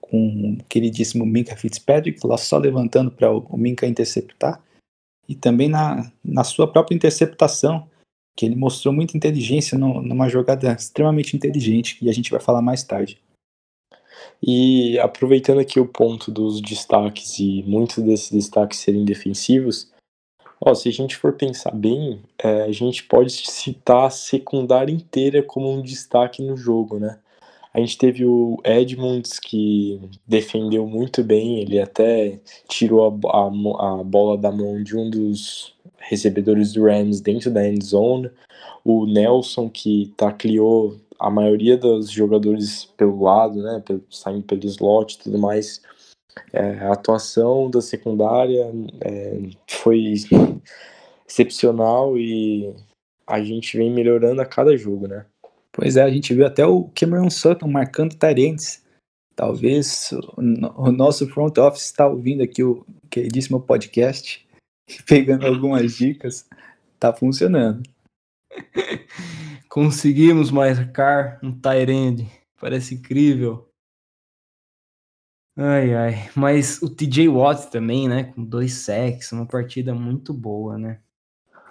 com 0.00 0.52
o 0.52 0.64
queridíssimo 0.68 1.24
Minka 1.24 1.56
Fitzpatrick, 1.56 2.26
lá 2.26 2.36
só 2.36 2.58
levantando 2.58 3.10
para 3.10 3.32
o, 3.32 3.38
o 3.48 3.56
Minka 3.56 3.86
interceptar. 3.86 4.60
E 5.26 5.34
também 5.34 5.68
na, 5.68 6.12
na 6.22 6.44
sua 6.44 6.70
própria 6.70 6.94
interceptação, 6.94 7.88
que 8.36 8.44
ele 8.44 8.54
mostrou 8.56 8.92
muita 8.92 9.16
inteligência 9.16 9.78
no- 9.78 10.02
numa 10.02 10.28
jogada 10.28 10.72
extremamente 10.72 11.34
inteligente, 11.34 11.96
que 11.96 12.10
a 12.10 12.12
gente 12.12 12.30
vai 12.30 12.40
falar 12.40 12.60
mais 12.60 12.82
tarde. 12.82 13.18
E 14.42 14.98
aproveitando 14.98 15.60
aqui 15.60 15.80
o 15.80 15.86
ponto 15.86 16.30
dos 16.30 16.60
destaques 16.60 17.38
e 17.38 17.62
muitos 17.66 18.02
desses 18.02 18.30
destaques 18.30 18.78
serem 18.78 19.04
defensivos, 19.04 19.90
ó, 20.60 20.74
se 20.74 20.88
a 20.88 20.92
gente 20.92 21.16
for 21.16 21.32
pensar 21.32 21.72
bem, 21.72 22.20
é, 22.38 22.62
a 22.62 22.72
gente 22.72 23.04
pode 23.04 23.32
citar 23.32 24.06
a 24.06 24.10
secundária 24.10 24.92
inteira 24.92 25.42
como 25.42 25.70
um 25.70 25.82
destaque 25.82 26.42
no 26.42 26.56
jogo, 26.56 26.98
né? 26.98 27.18
A 27.74 27.80
gente 27.80 27.98
teve 27.98 28.24
o 28.24 28.60
Edmonds 28.64 29.40
que 29.40 30.00
defendeu 30.24 30.86
muito 30.86 31.24
bem, 31.24 31.58
ele 31.60 31.80
até 31.80 32.38
tirou 32.68 33.20
a, 33.26 33.36
a 33.36 34.00
a 34.00 34.04
bola 34.04 34.38
da 34.38 34.52
mão 34.52 34.80
de 34.80 34.96
um 34.96 35.10
dos 35.10 35.74
recebedores 35.98 36.72
do 36.72 36.84
Rams 36.84 37.20
dentro 37.20 37.50
da 37.50 37.66
end 37.66 37.84
zone. 37.84 38.30
O 38.84 39.06
Nelson 39.06 39.68
que 39.68 40.12
tacleou 40.16 40.96
a 41.18 41.30
maioria 41.30 41.76
dos 41.76 42.10
jogadores 42.10 42.84
pelo 42.96 43.22
lado, 43.22 43.62
né, 43.62 43.82
pelo- 43.84 44.04
saindo 44.10 44.42
pelo 44.44 44.64
slot 44.66 45.14
e 45.14 45.18
tudo 45.18 45.38
mais. 45.38 45.80
É, 46.52 46.78
a 46.80 46.92
atuação 46.92 47.70
da 47.70 47.80
secundária 47.80 48.66
é, 49.00 49.40
foi 49.68 50.14
excepcional 51.28 52.18
e 52.18 52.74
a 53.26 53.42
gente 53.42 53.76
vem 53.76 53.90
melhorando 53.92 54.40
a 54.40 54.46
cada 54.46 54.76
jogo, 54.76 55.06
né? 55.06 55.24
Pois 55.72 55.96
é, 55.96 56.02
a 56.02 56.10
gente 56.10 56.34
viu 56.34 56.46
até 56.46 56.66
o 56.66 56.90
Cameron 56.94 57.30
Sutton 57.30 57.68
marcando 57.68 58.16
Tyrants. 58.16 58.82
Talvez 59.36 60.12
o, 60.36 60.40
no- 60.42 60.74
o 60.76 60.92
nosso 60.92 61.28
front 61.28 61.56
office 61.58 61.84
está 61.86 62.06
ouvindo 62.06 62.42
aqui 62.42 62.62
o 62.62 62.84
queridíssimo 63.10 63.60
podcast 63.60 64.46
e 64.88 65.02
pegando 65.02 65.46
algumas 65.46 65.92
dicas. 65.96 66.46
Tá 67.00 67.12
funcionando. 67.12 67.82
Conseguimos 69.78 70.52
marcar 70.52 71.40
um 71.42 71.50
Tyrande. 71.50 72.30
Parece 72.60 72.94
incrível. 72.94 73.68
Ai, 75.58 75.92
ai. 75.92 76.30
Mas 76.36 76.80
o 76.80 76.88
TJ 76.88 77.26
Watt 77.28 77.72
também, 77.72 78.08
né? 78.08 78.22
Com 78.22 78.44
dois 78.44 78.72
sacks, 78.74 79.32
uma 79.32 79.44
partida 79.44 79.92
muito 79.92 80.32
boa, 80.32 80.78
né? 80.78 81.00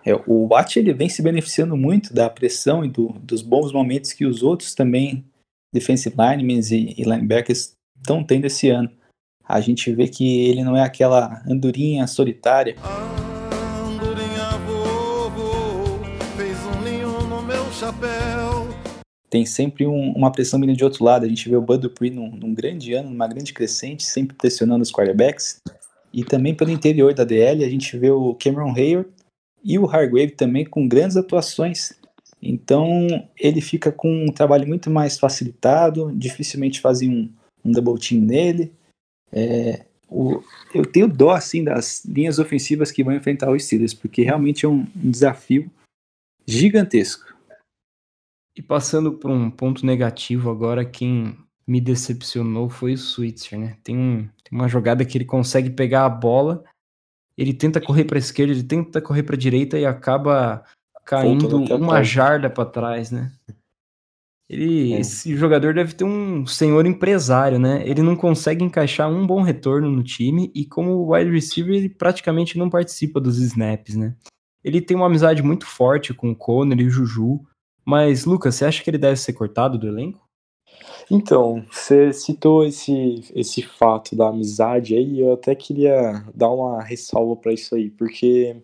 É, 0.05 0.13
o 0.27 0.49
Watt 0.49 0.77
ele 0.77 0.93
vem 0.93 1.07
se 1.07 1.21
beneficiando 1.21 1.77
muito 1.77 2.13
da 2.13 2.29
pressão 2.29 2.83
e 2.83 2.89
do- 2.89 3.13
dos 3.19 3.41
bons 3.41 3.71
momentos 3.71 4.11
que 4.11 4.25
os 4.25 4.43
outros 4.43 4.75
também, 4.75 5.25
defensive 5.73 6.13
linemen 6.13 6.59
e, 6.59 7.01
e 7.01 7.03
linebackers, 7.05 7.73
estão 8.01 8.21
tendo 8.21 8.43
esse 8.43 8.69
ano. 8.69 8.91
A 9.47 9.61
gente 9.61 9.93
vê 9.93 10.09
que 10.09 10.45
ele 10.49 10.61
não 10.61 10.75
é 10.75 10.81
aquela 10.81 11.41
andorinha 11.47 12.05
solitária, 12.05 12.75
Andorinha 12.79 13.22
tem 19.33 19.47
sempre 19.47 19.87
um- 19.87 20.11
uma 20.11 20.31
pressão 20.31 20.59
vindo 20.59 20.75
de 20.75 20.83
outro 20.83 21.03
lado. 21.03 21.25
A 21.25 21.27
gente 21.27 21.49
vê 21.49 21.55
o 21.55 21.61
Bud 21.61 21.81
Dupree 21.81 22.11
num, 22.11 22.29
num 22.35 22.53
grande 22.53 22.93
ano, 22.93 23.09
numa 23.09 23.27
grande 23.27 23.51
crescente, 23.51 24.03
sempre 24.03 24.35
pressionando 24.37 24.83
os 24.83 24.91
quarterbacks. 24.91 25.59
E 26.13 26.23
também 26.23 26.53
pelo 26.53 26.69
interior 26.69 27.15
da 27.15 27.23
DL, 27.23 27.65
a 27.65 27.67
gente 27.69 27.97
vê 27.97 28.11
o 28.11 28.35
Cameron 28.35 28.71
Hayward 28.77 29.09
e 29.63 29.79
o 29.79 29.89
Hargrave 29.89 30.33
também 30.33 30.63
com 30.63 30.87
grandes 30.87 31.17
atuações. 31.17 31.93
Então 32.39 33.07
ele 33.35 33.59
fica 33.59 33.91
com 33.91 34.25
um 34.25 34.31
trabalho 34.31 34.67
muito 34.67 34.91
mais 34.91 35.17
facilitado, 35.17 36.11
dificilmente 36.13 36.79
fazem 36.79 37.09
um, 37.09 37.29
um 37.65 37.71
double 37.71 37.99
team 37.99 38.21
nele. 38.21 38.71
É, 39.31 39.83
o- 40.07 40.43
eu 40.75 40.85
tenho 40.85 41.07
dó 41.07 41.31
assim 41.31 41.63
das 41.63 42.05
linhas 42.05 42.37
ofensivas 42.37 42.91
que 42.91 43.03
vão 43.03 43.15
enfrentar 43.15 43.49
os 43.51 43.63
Steelers, 43.65 43.95
porque 43.95 44.21
realmente 44.21 44.63
é 44.63 44.69
um, 44.69 44.85
um 44.95 45.09
desafio 45.09 45.71
gigantesco. 46.45 47.32
E 48.55 48.61
passando 48.61 49.13
por 49.13 49.31
um 49.31 49.49
ponto 49.49 49.85
negativo 49.85 50.49
agora, 50.49 50.85
quem 50.85 51.35
me 51.67 51.81
decepcionou 51.81 52.69
foi 52.69 52.93
o 52.93 52.97
Switzer, 52.97 53.57
né? 53.57 53.77
Tem, 53.83 53.97
um, 53.97 54.29
tem 54.43 54.57
uma 54.57 54.67
jogada 54.67 55.03
que 55.05 55.17
ele 55.17 55.25
consegue 55.25 55.69
pegar 55.69 56.05
a 56.05 56.09
bola, 56.09 56.63
ele 57.37 57.53
tenta 57.53 57.81
correr 57.81 58.05
para 58.05 58.17
a 58.17 58.19
esquerda, 58.19 58.53
ele 58.53 58.63
tenta 58.63 59.01
correr 59.01 59.23
para 59.23 59.35
a 59.35 59.39
direita 59.39 59.79
e 59.79 59.85
acaba 59.85 60.63
caindo 61.05 61.57
uma 61.57 61.85
atrás. 61.85 62.07
jarda 62.07 62.49
para 62.49 62.65
trás, 62.69 63.11
né? 63.11 63.31
Ele, 64.49 64.93
É. 64.93 64.99
esse 64.99 65.35
jogador 65.35 65.73
deve 65.73 65.93
ter 65.93 66.03
um 66.03 66.45
senhor 66.45 66.85
empresário, 66.85 67.57
né? 67.57 67.81
Ele 67.87 68.01
não 68.01 68.15
consegue 68.15 68.63
encaixar 68.63 69.09
um 69.09 69.25
bom 69.25 69.41
retorno 69.41 69.89
no 69.89 70.03
time 70.03 70.51
e 70.53 70.65
como 70.65 71.11
wide 71.11 71.31
receiver 71.31 71.73
ele 71.73 71.89
praticamente 71.89 72.57
não 72.57 72.69
participa 72.69 73.19
dos 73.19 73.39
snaps, 73.39 73.95
né? 73.95 74.15
Ele 74.63 74.79
tem 74.79 74.95
uma 74.95 75.07
amizade 75.07 75.41
muito 75.41 75.65
forte 75.65 76.13
com 76.13 76.29
o 76.31 76.35
Conner 76.35 76.79
e 76.79 76.85
o 76.85 76.89
Juju, 76.89 77.41
mas, 77.85 78.25
Lucas, 78.25 78.55
você 78.55 78.65
acha 78.65 78.83
que 78.83 78.89
ele 78.89 78.97
deve 78.97 79.17
ser 79.17 79.33
cortado 79.33 79.77
do 79.77 79.87
elenco? 79.87 80.21
Então, 81.11 81.65
você 81.71 82.13
citou 82.13 82.65
esse, 82.65 83.23
esse 83.35 83.61
fato 83.61 84.15
da 84.15 84.29
amizade 84.29 84.95
aí, 84.95 85.19
eu 85.19 85.33
até 85.33 85.53
queria 85.53 86.23
dar 86.33 86.49
uma 86.49 86.81
ressalva 86.81 87.35
pra 87.35 87.53
isso 87.53 87.75
aí, 87.75 87.89
porque 87.89 88.55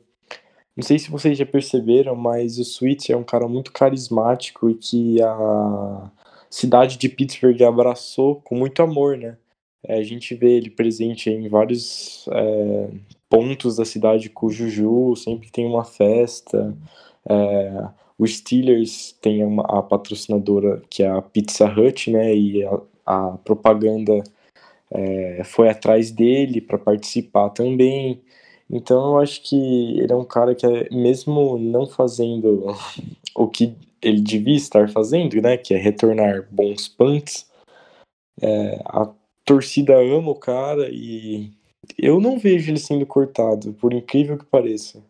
não 0.76 0.84
sei 0.84 0.98
se 0.98 1.12
vocês 1.12 1.38
já 1.38 1.46
perceberam, 1.46 2.16
mas 2.16 2.58
o 2.58 2.64
Switch 2.64 3.10
é 3.10 3.18
um 3.18 3.24
cara 3.24 3.48
muito 3.48 3.72
carismático 3.72 4.70
e 4.70 4.76
que 4.76 5.22
a 5.22 6.12
cidade 6.50 6.98
de 6.98 7.10
Pittsburgh 7.10 7.62
abraçou 7.64 8.42
com 8.42 8.56
muito 8.56 8.82
amor, 8.82 9.18
né? 9.18 9.38
É, 9.84 9.98
a 9.98 10.04
gente 10.04 10.34
vê 10.36 10.52
ele 10.52 10.70
presente 10.70 11.30
em 11.30 11.48
vários 11.48 12.28
é, 12.32 12.90
pontos 13.30 13.76
da 13.78 13.86
cidade 13.86 14.30
com 14.30 14.48
o 14.48 14.52
Juju, 14.52 15.16
sempre 15.16 15.52
tem 15.52 15.66
uma 15.66 15.84
festa. 15.84 16.76
É, 17.30 17.90
o 18.20 18.28
Steelers 18.28 19.16
tem 19.22 19.46
uma, 19.46 19.64
a 19.64 19.82
patrocinadora 19.82 20.84
que 20.90 21.02
é 21.02 21.08
a 21.10 21.22
Pizza 21.22 21.66
Hut, 21.66 22.12
né? 22.12 22.36
E 22.36 22.66
a, 22.66 22.80
a 23.06 23.38
propaganda 23.38 24.22
é, 24.92 25.42
foi 25.46 25.70
atrás 25.70 26.12
dele 26.12 26.60
para 26.60 26.78
participar 26.78 27.50
também. 27.52 28.22
Então 28.70 29.14
eu 29.14 29.20
acho 29.20 29.42
que 29.42 30.00
ele 30.00 30.12
é 30.12 30.16
um 30.16 30.26
cara 30.26 30.54
que, 30.54 30.66
é, 30.66 30.90
mesmo 30.92 31.58
não 31.58 31.88
fazendo 31.88 32.68
o 33.34 33.48
que 33.48 33.74
ele 34.02 34.22
devia 34.22 34.56
estar 34.58 34.90
fazendo, 34.90 35.42
né? 35.42 35.56
Que 35.58 35.74
é 35.74 35.78
retornar 35.78 36.46
bons 36.52 36.90
punts, 36.90 37.50
é, 38.42 38.82
a 38.86 39.10
torcida 39.46 39.98
ama 39.98 40.32
o 40.32 40.36
cara 40.36 40.90
e 40.92 41.52
eu 41.98 42.20
não 42.20 42.38
vejo 42.38 42.72
ele 42.72 42.80
sendo 42.80 43.06
cortado, 43.06 43.74
por 43.74 43.94
incrível 43.94 44.38
que 44.38 44.46
pareça. 44.46 45.02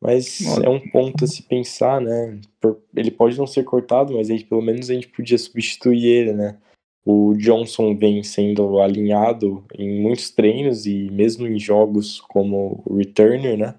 Mas 0.00 0.40
Olha. 0.46 0.66
é 0.66 0.68
um 0.68 0.80
ponto 0.90 1.24
a 1.24 1.26
se 1.26 1.42
pensar, 1.42 2.00
né? 2.00 2.40
Ele 2.94 3.10
pode 3.10 3.36
não 3.36 3.46
ser 3.46 3.64
cortado, 3.64 4.14
mas 4.14 4.30
a 4.30 4.32
gente, 4.32 4.44
pelo 4.44 4.62
menos 4.62 4.88
a 4.88 4.94
gente 4.94 5.08
podia 5.08 5.36
substituir 5.36 6.06
ele, 6.06 6.32
né? 6.32 6.56
O 7.04 7.34
Johnson 7.34 7.96
vem 7.96 8.22
sendo 8.22 8.78
alinhado 8.80 9.64
em 9.74 10.00
muitos 10.00 10.30
treinos 10.30 10.86
e 10.86 11.10
mesmo 11.10 11.46
em 11.46 11.58
jogos 11.58 12.20
como 12.20 12.84
returner, 12.96 13.56
né? 13.56 13.74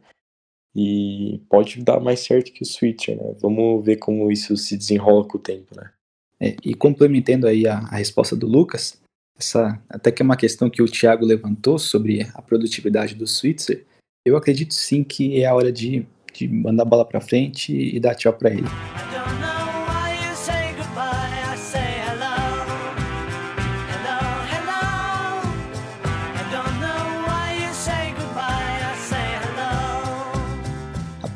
E 0.75 1.41
pode 1.49 1.81
dar 1.83 1.99
mais 1.99 2.19
certo 2.19 2.51
que 2.51 2.63
o 2.63 2.65
Switcher, 2.65 3.15
né? 3.15 3.35
Vamos 3.39 3.85
ver 3.85 3.97
como 3.97 4.31
isso 4.31 4.57
se 4.57 4.75
desenrola 4.75 5.25
com 5.25 5.38
o 5.38 5.41
tempo, 5.41 5.75
né? 5.75 5.91
É, 6.39 6.55
e 6.63 6.73
complementando 6.73 7.47
aí 7.47 7.67
a, 7.67 7.77
a 7.77 7.97
resposta 7.97 8.35
do 8.35 8.47
Lucas, 8.47 8.99
essa 9.38 9.81
até 9.89 10.11
que 10.11 10.21
é 10.21 10.25
uma 10.25 10.38
questão 10.38 10.69
que 10.69 10.81
o 10.81 10.89
Thiago 10.89 11.25
levantou 11.25 11.79
sobre 11.79 12.27
a 12.33 12.41
produtividade 12.41 13.15
do 13.15 13.27
Switzer, 13.27 13.85
eu 14.25 14.35
acredito 14.35 14.73
sim 14.73 15.03
que 15.03 15.41
é 15.41 15.45
a 15.45 15.55
hora 15.55 15.71
de, 15.71 16.05
de 16.33 16.47
mandar 16.47 16.83
a 16.83 16.85
bola 16.85 17.05
para 17.05 17.21
frente 17.21 17.73
e 17.73 17.99
dar 17.99 18.15
tchau 18.15 18.33
para 18.33 18.51
ele. 18.51 18.67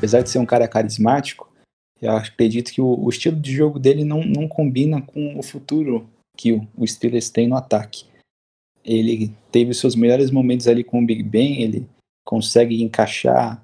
apesar 0.03 0.21
de 0.21 0.29
ser 0.29 0.39
um 0.39 0.45
cara 0.45 0.67
carismático, 0.67 1.49
eu 2.01 2.11
acredito 2.11 2.73
que 2.73 2.81
o, 2.81 3.05
o 3.05 3.09
estilo 3.09 3.37
de 3.37 3.53
jogo 3.53 3.79
dele 3.79 4.03
não, 4.03 4.21
não, 4.21 4.49
combina 4.49 5.01
com 5.01 5.39
o 5.39 5.41
futuro 5.41 6.09
que 6.37 6.51
o, 6.51 6.67
o 6.75 6.85
Steelers 6.85 7.29
tem 7.29 7.47
no 7.47 7.55
ataque. 7.55 8.03
Ele 8.83 9.31
teve 9.49 9.71
os 9.71 9.79
seus 9.79 9.95
melhores 9.95 10.29
momentos 10.29 10.67
ali 10.67 10.83
com 10.83 11.01
o 11.01 11.05
Big 11.05 11.23
Ben, 11.23 11.61
ele 11.61 11.87
consegue 12.25 12.81
encaixar 12.81 13.63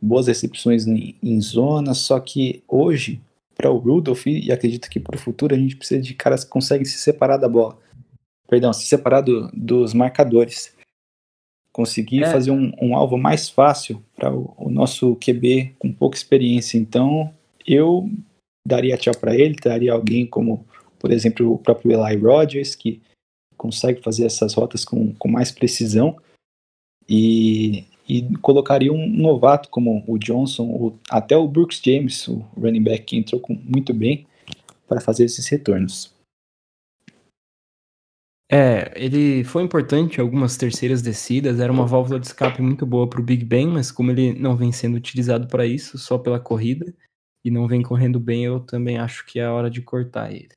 boas 0.00 0.26
recepções 0.26 0.86
em, 0.86 1.14
em 1.22 1.40
zona, 1.40 1.92
só 1.94 2.18
que 2.18 2.62
hoje, 2.66 3.20
para 3.54 3.70
o 3.70 3.76
Rudolph, 3.78 4.26
e 4.26 4.50
acredito 4.50 4.88
que 4.88 4.98
para 4.98 5.16
o 5.16 5.20
futuro, 5.20 5.54
a 5.54 5.58
gente 5.58 5.76
precisa 5.76 6.00
de 6.00 6.14
caras 6.14 6.44
que 6.44 6.50
conseguem 6.50 6.84
se 6.86 6.98
separar 6.98 7.36
da 7.36 7.48
bola. 7.48 7.78
Perdão, 8.48 8.72
se 8.72 8.86
separar 8.86 9.20
do- 9.20 9.48
dos 9.52 9.92
marcadores. 9.94 10.74
Conseguir 11.72 12.24
É. 12.24 12.32
fazer 12.32 12.50
um, 12.50 12.72
um 12.82 12.96
alvo 12.96 13.16
mais 13.16 13.48
fácil 13.48 14.02
para 14.16 14.34
o, 14.34 14.54
o 14.58 14.70
nosso 14.70 15.14
QB 15.16 15.76
com 15.78 15.92
pouca 15.92 16.16
experiência. 16.16 16.76
Então, 16.78 17.32
eu 17.66 18.10
daria 18.66 18.96
tchau 18.96 19.14
para 19.14 19.36
ele, 19.36 19.54
daria 19.54 19.92
alguém 19.92 20.26
como, 20.26 20.66
por 20.98 21.12
exemplo, 21.12 21.52
o 21.52 21.58
próprio 21.58 21.92
Eli 21.92 22.16
Rogers, 22.16 22.74
que 22.74 23.00
consegue 23.56 24.00
fazer 24.02 24.24
essas 24.24 24.54
rotas 24.54 24.84
com, 24.84 25.14
com 25.14 25.28
mais 25.28 25.52
precisão. 25.52 26.16
E, 27.08 27.84
e 28.10 28.36
colocaria 28.38 28.92
um 28.92 29.08
novato 29.08 29.68
como 29.68 30.02
o 30.04 30.18
Johnson, 30.18 30.66
ou 30.68 30.98
até 31.08 31.36
o 31.36 31.46
Brooks 31.46 31.80
James, 31.84 32.26
o 32.26 32.44
running 32.56 32.82
back, 32.82 33.04
que 33.04 33.16
entrou 33.16 33.40
com- 33.40 33.54
muito 33.54 33.94
bem 33.94 34.26
para 34.88 35.00
fazer 35.00 35.24
esses 35.24 35.46
retornos. 35.46 36.12
É, 38.52 38.92
ele 38.96 39.44
foi 39.44 39.62
importante 39.62 40.20
algumas 40.20 40.56
terceiras 40.56 41.00
descidas, 41.00 41.60
era 41.60 41.72
uma 41.72 41.86
válvula 41.86 42.18
de 42.18 42.26
escape 42.26 42.60
muito 42.60 42.84
boa 42.84 43.08
pro 43.08 43.22
Big 43.22 43.44
Ben, 43.44 43.68
mas 43.68 43.92
como 43.92 44.10
ele 44.10 44.32
não 44.32 44.56
vem 44.56 44.72
sendo 44.72 44.96
utilizado 44.96 45.46
para 45.46 45.64
isso, 45.64 45.96
só 45.96 46.18
pela 46.18 46.40
corrida, 46.40 46.92
e 47.44 47.50
não 47.50 47.68
vem 47.68 47.80
correndo 47.80 48.18
bem, 48.18 48.44
eu 48.44 48.58
também 48.58 48.98
acho 48.98 49.24
que 49.24 49.38
é 49.38 49.44
a 49.44 49.52
hora 49.52 49.70
de 49.70 49.80
cortar 49.80 50.32
ele. 50.32 50.48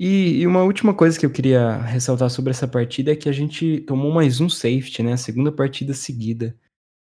E, 0.00 0.40
e 0.40 0.46
uma 0.46 0.62
última 0.62 0.94
coisa 0.94 1.20
que 1.20 1.26
eu 1.26 1.30
queria 1.30 1.76
ressaltar 1.82 2.30
sobre 2.30 2.52
essa 2.52 2.66
partida 2.66 3.12
é 3.12 3.16
que 3.16 3.28
a 3.28 3.32
gente 3.32 3.82
tomou 3.82 4.10
mais 4.10 4.40
um 4.40 4.48
safety, 4.48 5.02
né? 5.02 5.12
A 5.12 5.18
segunda 5.18 5.52
partida 5.52 5.92
seguida. 5.92 6.56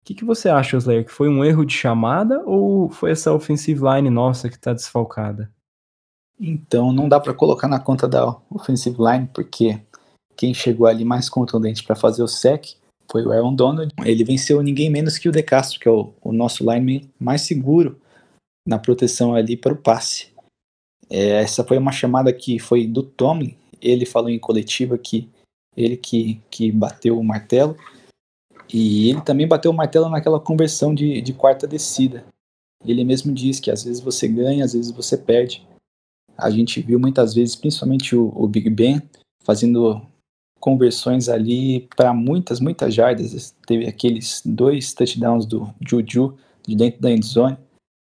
Que, 0.07 0.13
que 0.13 0.23
você 0.23 0.47
acha, 0.47 0.77
Slayer? 0.77 1.03
Que 1.03 1.11
foi 1.11 1.27
um 1.27 1.43
erro 1.43 1.65
de 1.65 1.73
chamada 1.73 2.41
ou 2.45 2.89
foi 2.89 3.11
essa 3.11 3.33
offensive 3.33 3.81
line 3.83 4.09
nossa 4.09 4.47
que 4.47 4.57
tá 4.57 4.71
desfalcada? 4.71 5.51
Então 6.39 6.93
não 6.93 7.09
dá 7.09 7.19
para 7.19 7.33
colocar 7.33 7.67
na 7.67 7.77
conta 7.77 8.07
da 8.07 8.25
offensive 8.49 8.95
line, 8.97 9.29
porque 9.33 9.81
quem 10.37 10.53
chegou 10.53 10.87
ali 10.87 11.03
mais 11.03 11.27
contundente 11.27 11.83
para 11.83 11.93
fazer 11.93 12.23
o 12.23 12.27
sec 12.27 12.77
foi 13.11 13.25
o 13.25 13.33
Aaron 13.33 13.53
Donald. 13.53 13.93
Ele 14.05 14.23
venceu 14.23 14.63
ninguém 14.63 14.89
menos 14.89 15.17
que 15.17 15.27
o 15.27 15.31
De 15.31 15.43
Castro, 15.43 15.77
que 15.77 15.89
é 15.89 15.91
o, 15.91 16.13
o 16.23 16.31
nosso 16.31 16.63
lineman 16.63 17.01
mais 17.19 17.41
seguro 17.41 17.99
na 18.65 18.79
proteção 18.79 19.35
ali 19.35 19.57
para 19.57 19.73
o 19.73 19.77
passe. 19.77 20.29
É, 21.09 21.41
essa 21.41 21.65
foi 21.65 21.77
uma 21.77 21.91
chamada 21.91 22.31
que 22.31 22.59
foi 22.59 22.87
do 22.87 23.03
Tomlin. 23.03 23.57
Ele 23.81 24.05
falou 24.05 24.29
em 24.29 24.39
coletiva 24.39 24.97
que 24.97 25.29
ele 25.75 25.97
que, 25.97 26.41
que 26.49 26.71
bateu 26.71 27.19
o 27.19 27.23
martelo. 27.25 27.75
E 28.71 29.09
ele 29.09 29.21
também 29.21 29.47
bateu 29.47 29.71
o 29.71 29.73
martelo 29.73 30.09
naquela 30.09 30.39
conversão 30.39 30.93
de, 30.93 31.21
de 31.21 31.33
quarta 31.33 31.67
descida. 31.67 32.25
Ele 32.85 33.03
mesmo 33.03 33.33
diz 33.33 33.59
que 33.59 33.71
às 33.71 33.83
vezes 33.83 34.01
você 34.01 34.27
ganha, 34.27 34.63
às 34.63 34.73
vezes 34.73 34.91
você 34.91 35.17
perde. 35.17 35.65
A 36.37 36.49
gente 36.49 36.81
viu 36.81 36.99
muitas 36.99 37.33
vezes, 37.33 37.55
principalmente 37.55 38.15
o, 38.15 38.31
o 38.35 38.47
Big 38.47 38.69
Ben, 38.69 39.01
fazendo 39.43 40.01
conversões 40.59 41.29
ali 41.29 41.87
para 41.95 42.13
muitas, 42.13 42.59
muitas 42.59 42.93
jardas. 42.93 43.55
Teve 43.65 43.87
aqueles 43.87 44.41
dois 44.45 44.93
touchdowns 44.93 45.45
do 45.45 45.73
Juju 45.87 46.37
de 46.67 46.75
dentro 46.75 47.01
da 47.01 47.11
endzone, 47.11 47.57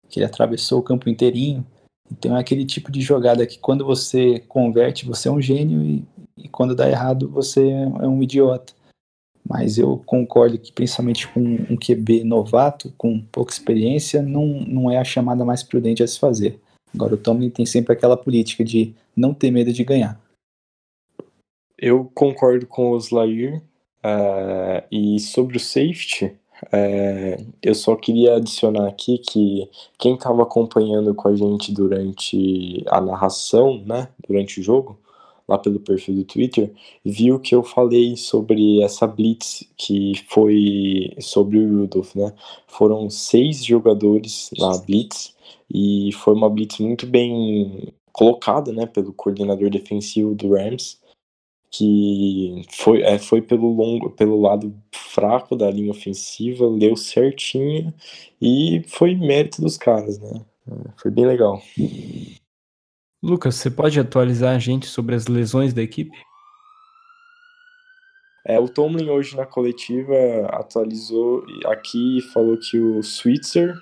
que 0.08 0.20
ele 0.20 0.26
atravessou 0.26 0.80
o 0.80 0.82
campo 0.82 1.08
inteirinho. 1.08 1.66
Então 2.10 2.36
é 2.36 2.40
aquele 2.40 2.66
tipo 2.66 2.92
de 2.92 3.00
jogada 3.00 3.46
que 3.46 3.58
quando 3.58 3.84
você 3.84 4.38
converte, 4.40 5.06
você 5.06 5.28
é 5.28 5.32
um 5.32 5.40
gênio 5.40 5.82
e, 5.82 6.04
e 6.36 6.48
quando 6.48 6.74
dá 6.74 6.88
errado, 6.88 7.28
você 7.28 7.70
é 7.70 8.06
um 8.06 8.22
idiota. 8.22 8.74
Mas 9.44 9.76
eu 9.76 10.00
concordo 10.06 10.58
que, 10.58 10.72
principalmente 10.72 11.26
com 11.28 11.40
um 11.40 11.76
QB 11.76 12.24
novato, 12.24 12.92
com 12.96 13.20
pouca 13.20 13.52
experiência, 13.52 14.22
não, 14.22 14.46
não 14.46 14.90
é 14.90 14.98
a 14.98 15.04
chamada 15.04 15.44
mais 15.44 15.62
prudente 15.62 16.02
a 16.02 16.06
se 16.06 16.18
fazer. 16.18 16.60
Agora, 16.94 17.14
o 17.14 17.18
Tomlin 17.18 17.50
tem 17.50 17.66
sempre 17.66 17.92
aquela 17.92 18.16
política 18.16 18.64
de 18.64 18.94
não 19.16 19.34
ter 19.34 19.50
medo 19.50 19.72
de 19.72 19.82
ganhar. 19.82 20.20
Eu 21.76 22.10
concordo 22.14 22.66
com 22.66 22.90
o 22.90 22.96
Slayer. 22.98 23.60
eh, 24.04 24.84
e 24.90 25.20
sobre 25.20 25.56
o 25.56 25.60
safety, 25.60 26.32
eh, 26.72 27.44
eu 27.62 27.74
só 27.74 27.96
queria 27.96 28.36
adicionar 28.36 28.88
aqui 28.88 29.18
que 29.18 29.68
quem 29.98 30.14
estava 30.14 30.42
acompanhando 30.42 31.14
com 31.14 31.28
a 31.28 31.36
gente 31.36 31.72
durante 31.72 32.84
a 32.88 33.00
narração, 33.00 33.82
né, 33.84 34.08
durante 34.26 34.60
o 34.60 34.62
jogo, 34.62 34.98
lá 35.48 35.58
pelo 35.58 35.80
perfil 35.80 36.16
do 36.16 36.24
Twitter, 36.24 36.72
viu 37.04 37.38
que 37.40 37.54
eu 37.54 37.62
falei 37.62 38.16
sobre 38.16 38.82
essa 38.82 39.06
blitz 39.06 39.64
que 39.76 40.12
foi 40.28 41.14
sobre 41.20 41.58
o 41.58 41.80
Rudolph, 41.80 42.14
né? 42.14 42.32
Foram 42.66 43.08
seis 43.10 43.64
jogadores 43.64 44.50
na 44.58 44.76
blitz 44.78 45.34
e 45.72 46.10
foi 46.12 46.34
uma 46.34 46.48
blitz 46.48 46.78
muito 46.78 47.06
bem 47.06 47.92
colocada, 48.12 48.72
né, 48.72 48.84
pelo 48.84 49.12
coordenador 49.12 49.70
defensivo 49.70 50.34
do 50.34 50.54
Rams 50.54 51.00
que 51.72 52.62
foi, 52.70 53.00
é, 53.02 53.18
foi 53.18 53.40
pelo 53.40 53.72
longo, 53.72 54.10
pelo 54.10 54.38
lado 54.38 54.74
fraco 54.92 55.56
da 55.56 55.70
linha 55.70 55.90
ofensiva, 55.90 56.66
leu 56.66 56.94
certinho 56.94 57.92
e 58.40 58.82
foi 58.86 59.14
mérito 59.14 59.62
dos 59.62 59.78
caras, 59.78 60.18
né? 60.18 60.44
É, 60.68 60.90
Foi 60.96 61.10
bem 61.10 61.26
legal. 61.26 61.62
Lucas, 63.22 63.54
você 63.54 63.70
pode 63.70 64.00
atualizar 64.00 64.54
a 64.54 64.58
gente 64.58 64.86
sobre 64.86 65.14
as 65.14 65.28
lesões 65.28 65.72
da 65.72 65.80
equipe? 65.82 66.16
É, 68.44 68.58
o 68.58 68.68
Tomlin 68.68 69.08
hoje 69.08 69.36
na 69.36 69.46
coletiva 69.46 70.14
atualizou 70.50 71.44
aqui 71.66 72.18
e 72.18 72.22
falou 72.22 72.56
que 72.58 72.76
o 72.76 73.00
Switzer, 73.00 73.72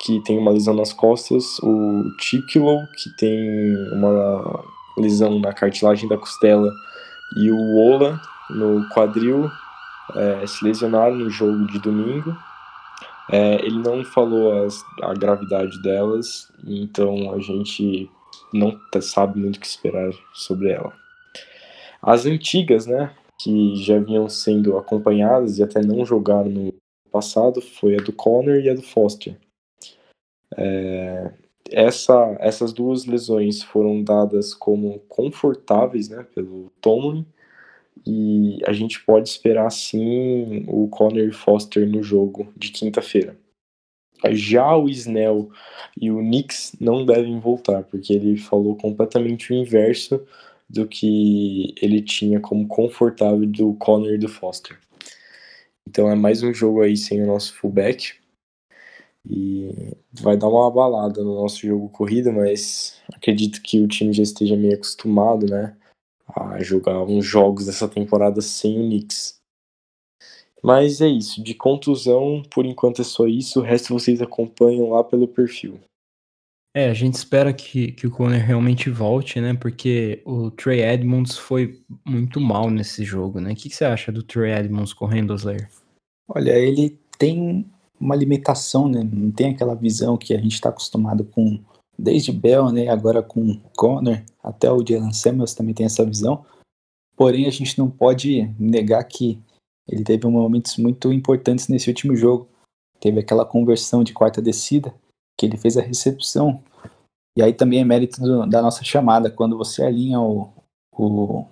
que 0.00 0.20
tem 0.24 0.36
uma 0.36 0.50
lesão 0.50 0.74
nas 0.74 0.92
costas, 0.92 1.58
o 1.62 2.02
Ticklow, 2.18 2.80
que 2.96 3.16
tem 3.16 3.76
uma 3.92 4.64
lesão 4.98 5.38
na 5.38 5.52
cartilagem 5.52 6.08
da 6.08 6.18
costela, 6.18 6.68
e 7.36 7.50
o 7.50 7.76
Ola 7.76 8.20
no 8.50 8.88
quadril 8.88 9.48
é, 10.16 10.46
se 10.46 10.64
lesionaram 10.64 11.14
no 11.14 11.30
jogo 11.30 11.66
de 11.68 11.78
domingo. 11.78 12.36
É, 13.30 13.64
ele 13.64 13.78
não 13.78 14.04
falou 14.04 14.64
as- 14.64 14.84
a 15.02 15.12
gravidade 15.14 15.80
delas, 15.82 16.50
então 16.64 17.32
a 17.32 17.38
gente 17.38 18.10
não 18.52 18.78
sabe 19.00 19.38
muito 19.38 19.56
o 19.56 19.60
que 19.60 19.66
esperar 19.66 20.12
sobre 20.32 20.70
ela. 20.70 20.92
As 22.02 22.26
antigas, 22.26 22.86
né, 22.86 23.14
que 23.40 23.76
já 23.76 23.98
vinham 23.98 24.28
sendo 24.28 24.76
acompanhadas 24.76 25.58
e 25.58 25.62
até 25.62 25.82
não 25.82 26.04
jogaram 26.04 26.50
no 26.50 26.74
passado, 27.10 27.60
foi 27.60 27.94
a 27.96 28.02
do 28.02 28.12
Connor 28.12 28.56
e 28.56 28.68
a 28.68 28.74
do 28.74 28.82
Foster. 28.82 29.38
É, 30.56 31.32
essa, 31.70 32.36
essas 32.38 32.72
duas 32.72 33.04
lesões 33.04 33.62
foram 33.62 34.02
dadas 34.02 34.54
como 34.54 35.00
confortáveis 35.08 36.08
né, 36.08 36.24
pelo 36.34 36.70
Tomlin 36.80 37.26
e 38.06 38.58
a 38.66 38.72
gente 38.72 39.04
pode 39.04 39.28
esperar 39.28 39.70
sim 39.70 40.64
o 40.68 40.88
Connor 40.88 41.24
e 41.24 41.32
Foster 41.32 41.88
no 41.88 42.02
jogo 42.02 42.52
de 42.56 42.70
quinta-feira. 42.70 43.36
Já 44.30 44.76
o 44.76 44.88
Snell 44.88 45.50
e 46.00 46.10
o 46.10 46.18
Knicks 46.18 46.74
não 46.80 47.04
devem 47.04 47.38
voltar, 47.38 47.84
porque 47.84 48.12
ele 48.12 48.36
falou 48.36 48.76
completamente 48.76 49.52
o 49.52 49.56
inverso 49.56 50.20
do 50.68 50.86
que 50.86 51.74
ele 51.80 52.02
tinha 52.02 52.40
como 52.40 52.66
confortável 52.66 53.46
do 53.46 53.74
Connor 53.74 54.14
e 54.14 54.18
do 54.18 54.28
Foster. 54.28 54.78
Então 55.88 56.10
é 56.10 56.14
mais 56.14 56.42
um 56.42 56.52
jogo 56.52 56.82
aí 56.82 56.96
sem 56.96 57.22
o 57.22 57.26
nosso 57.26 57.54
fullback. 57.54 58.14
E 59.28 59.94
vai 60.12 60.36
dar 60.36 60.48
uma 60.48 60.68
abalada 60.68 61.22
no 61.22 61.34
nosso 61.34 61.66
jogo 61.66 61.88
corrida, 61.88 62.30
mas 62.30 63.00
acredito 63.12 63.60
que 63.60 63.80
o 63.80 63.88
time 63.88 64.12
já 64.12 64.22
esteja 64.22 64.56
meio 64.56 64.74
acostumado, 64.74 65.46
né? 65.46 65.76
A 66.28 66.62
jogar 66.62 67.02
uns 67.02 67.24
jogos 67.24 67.66
dessa 67.66 67.88
temporada 67.88 68.40
sem 68.40 68.78
o 68.78 68.84
Knicks. 68.84 69.40
Mas 70.62 71.00
é 71.00 71.08
isso, 71.08 71.42
de 71.42 71.54
contusão, 71.54 72.42
por 72.50 72.66
enquanto 72.66 73.00
é 73.00 73.04
só 73.04 73.26
isso, 73.26 73.60
o 73.60 73.62
resto 73.62 73.92
vocês 73.92 74.20
acompanham 74.20 74.90
lá 74.90 75.04
pelo 75.04 75.28
perfil. 75.28 75.78
É, 76.74 76.90
a 76.90 76.94
gente 76.94 77.14
espera 77.14 77.54
que, 77.54 77.92
que 77.92 78.06
o 78.06 78.10
Conner 78.10 78.44
realmente 78.44 78.90
volte, 78.90 79.40
né? 79.40 79.54
Porque 79.54 80.20
o 80.26 80.50
Trey 80.50 80.82
Edmonds 80.82 81.38
foi 81.38 81.82
muito 82.04 82.38
mal 82.38 82.68
nesse 82.68 83.02
jogo, 83.02 83.40
né? 83.40 83.52
O 83.52 83.56
que, 83.56 83.70
que 83.70 83.74
você 83.74 83.86
acha 83.86 84.12
do 84.12 84.22
Trey 84.22 84.52
Edmonds 84.52 84.92
correndo, 84.92 85.34
Slayer? 85.34 85.70
Olha, 86.28 86.50
ele 86.50 86.98
tem 87.18 87.64
uma 87.98 88.14
limitação, 88.14 88.88
né? 88.88 89.02
Não 89.10 89.30
tem 89.30 89.50
aquela 89.50 89.74
visão 89.74 90.18
que 90.18 90.34
a 90.34 90.38
gente 90.38 90.52
está 90.52 90.68
acostumado 90.68 91.24
com 91.24 91.58
desde 91.98 92.30
Bell, 92.30 92.70
né? 92.70 92.88
Agora 92.88 93.22
com 93.22 93.58
Connor, 93.74 94.20
até 94.42 94.70
o 94.70 94.84
Jalen 94.86 95.14
Samuels 95.14 95.54
também 95.54 95.74
tem 95.74 95.86
essa 95.86 96.04
visão. 96.04 96.44
Porém, 97.16 97.46
a 97.46 97.50
gente 97.50 97.78
não 97.78 97.88
pode 97.88 98.52
negar 98.58 99.02
que 99.04 99.40
ele 99.88 100.02
teve 100.04 100.26
momentos 100.26 100.76
muito 100.76 101.12
importantes 101.12 101.68
nesse 101.68 101.88
último 101.88 102.16
jogo. 102.16 102.48
teve 102.98 103.20
aquela 103.20 103.44
conversão 103.44 104.02
de 104.02 104.14
quarta 104.14 104.40
descida, 104.40 104.94
que 105.38 105.44
ele 105.44 105.58
fez 105.58 105.76
a 105.76 105.82
recepção. 105.82 106.62
E 107.36 107.42
aí 107.42 107.52
também 107.52 107.78
é 107.80 107.84
mérito 107.84 108.20
do- 108.20 108.46
da 108.46 108.62
nossa 108.62 108.82
chamada, 108.82 109.30
quando 109.30 109.58
você 109.58 109.84
alinha 109.84 110.18
o, 110.18 110.48
o, 110.92 111.44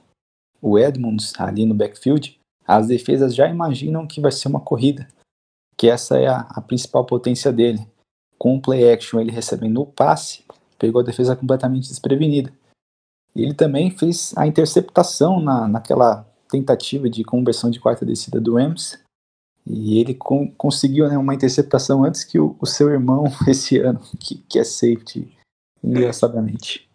o 0.63 0.79
Edmonds 0.79 1.35
ali 1.39 1.67
no 1.67 1.75
backfield, 1.75 2.41
as 2.67 2.87
defesas 2.87 3.35
já 3.35 3.47
imaginam 3.47 4.07
que 4.07 4.23
vai 4.23 4.33
ser 4.33 4.49
uma 4.49 4.59
corrida, 4.61 5.07
que 5.77 5.91
essa 5.91 6.19
é 6.19 6.27
a, 6.27 6.41
a 6.49 6.63
principal 6.63 7.05
potência 7.05 7.53
dele. 7.53 7.87
Com 8.39 8.57
o 8.57 8.63
play 8.63 8.91
action, 8.91 9.21
ele 9.21 9.31
recebendo 9.31 9.83
o 9.83 9.87
passe, 9.87 10.45
pegou 10.79 11.03
a 11.03 11.05
defesa 11.05 11.37
completamente 11.37 11.89
desprevenida. 11.89 12.51
Ele 13.37 13.53
também 13.53 13.91
fez 13.91 14.33
a 14.37 14.47
interceptação 14.47 15.41
na, 15.41 15.69
naquela 15.69 16.27
tentativa 16.49 17.09
de 17.09 17.25
conversão 17.25 17.71
de 17.71 17.81
quarta 17.81 18.05
descida 18.05 18.41
do 18.41 18.55
Rams. 18.55 18.99
E 19.67 19.99
ele 19.99 20.15
con- 20.15 20.51
conseguiu 20.57 21.09
né, 21.09 21.17
uma 21.17 21.35
interceptação 21.35 22.05
antes 22.05 22.23
que 22.23 22.39
o, 22.39 22.57
o 22.61 22.67
seu 22.67 22.91
irmão 22.91 23.25
esse 23.49 23.79
ano, 23.79 24.01
que, 24.21 24.37
que 24.49 24.59
é 24.59 24.65
safety, 24.65 25.33
engraçadamente. 25.83 26.89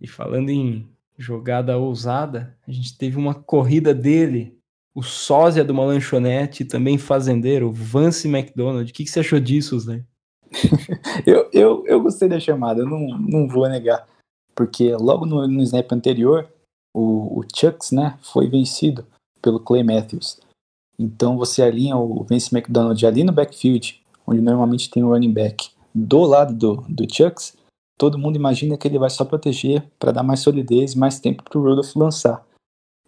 E 0.00 0.08
falando 0.08 0.50
em 0.50 0.86
jogada 1.16 1.78
ousada, 1.78 2.56
a 2.66 2.72
gente 2.72 2.98
teve 2.98 3.16
uma 3.16 3.34
corrida 3.34 3.94
dele, 3.94 4.58
o 4.94 5.02
sósia 5.02 5.64
de 5.64 5.70
uma 5.70 5.84
lanchonete, 5.84 6.64
também 6.64 6.98
fazendeiro, 6.98 7.70
Vance 7.70 8.26
McDonald. 8.28 8.90
O 8.90 8.94
que, 8.94 9.04
que 9.04 9.10
você 9.10 9.20
achou 9.20 9.38
disso, 9.38 9.78
Zé? 9.78 10.04
Eu, 11.26 11.48
eu, 11.52 11.86
eu 11.86 12.00
gostei 12.00 12.28
da 12.28 12.38
chamada, 12.38 12.80
eu 12.80 12.86
não, 12.86 13.00
não 13.18 13.48
vou 13.48 13.68
negar. 13.68 14.06
Porque 14.54 14.94
logo 14.94 15.24
no, 15.24 15.46
no 15.48 15.62
snap 15.62 15.90
anterior, 15.92 16.48
o, 16.94 17.40
o 17.40 17.44
Chucks 17.54 17.90
né, 17.90 18.18
foi 18.22 18.48
vencido 18.48 19.04
pelo 19.42 19.60
Clay 19.60 19.82
Matthews. 19.82 20.40
Então 20.98 21.36
você 21.36 21.62
alinha 21.62 21.96
o 21.96 22.22
Vince 22.24 22.54
McDonald 22.54 23.04
ali 23.04 23.24
no 23.24 23.32
backfield, 23.32 24.00
onde 24.26 24.40
normalmente 24.40 24.88
tem 24.88 25.02
o 25.02 25.08
running 25.08 25.32
back, 25.32 25.70
do 25.94 26.22
lado 26.22 26.54
do, 26.54 26.84
do 26.88 27.12
Chucks, 27.12 27.56
todo 27.98 28.18
mundo 28.18 28.36
imagina 28.36 28.76
que 28.76 28.88
ele 28.88 28.98
vai 28.98 29.10
só 29.10 29.24
proteger 29.24 29.84
para 29.98 30.12
dar 30.12 30.22
mais 30.22 30.40
solidez, 30.40 30.94
mais 30.94 31.18
tempo 31.18 31.42
para 31.42 31.58
o 31.58 31.62
Rudolph 31.62 31.94
lançar. 31.94 32.44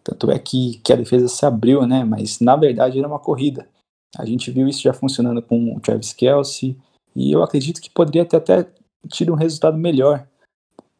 Tanto 0.02 0.30
é 0.30 0.38
que, 0.38 0.78
que 0.84 0.92
a 0.92 0.96
defesa 0.96 1.26
se 1.26 1.44
abriu, 1.44 1.86
né? 1.86 2.04
Mas 2.04 2.38
na 2.40 2.54
verdade 2.54 2.98
era 2.98 3.08
uma 3.08 3.18
corrida. 3.18 3.68
A 4.16 4.24
gente 4.24 4.50
viu 4.50 4.68
isso 4.68 4.82
já 4.82 4.92
funcionando 4.92 5.42
com 5.42 5.74
o 5.74 5.80
Travis 5.80 6.12
Kelsey, 6.12 6.76
e 7.14 7.32
eu 7.32 7.42
acredito 7.42 7.80
que 7.80 7.90
poderia 7.90 8.24
ter 8.24 8.36
até 8.36 8.68
tido 9.08 9.32
um 9.32 9.36
resultado 9.36 9.76
melhor. 9.76 10.26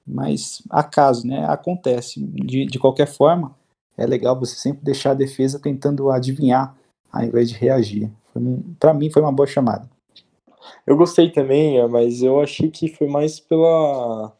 Mas 0.07 0.63
acaso, 0.71 1.27
né? 1.27 1.45
Acontece. 1.47 2.21
De, 2.21 2.67
de 2.67 2.79
qualquer 2.79 3.07
forma, 3.07 3.55
é 3.97 4.07
legal 4.07 4.39
você 4.39 4.55
sempre 4.57 4.85
deixar 4.85 5.13
a 5.13 5.15
defesa 5.15 5.59
tentando 5.59 6.11
adivinhar 6.11 6.77
ao 7.13 7.25
invés 7.25 7.49
de 7.49 7.57
reagir. 7.57 8.11
Para 8.79 8.95
mim 8.95 9.11
foi 9.11 9.23
uma 9.23 9.33
boa 9.33 9.47
chamada. 9.47 9.89
Eu 10.87 10.97
gostei 10.97 11.31
também, 11.31 11.79
é, 11.79 11.87
mas 11.87 12.23
eu 12.23 12.41
achei 12.41 12.71
que 12.71 12.89
foi 12.89 13.07
mais 13.07 13.41
pela 13.41 14.33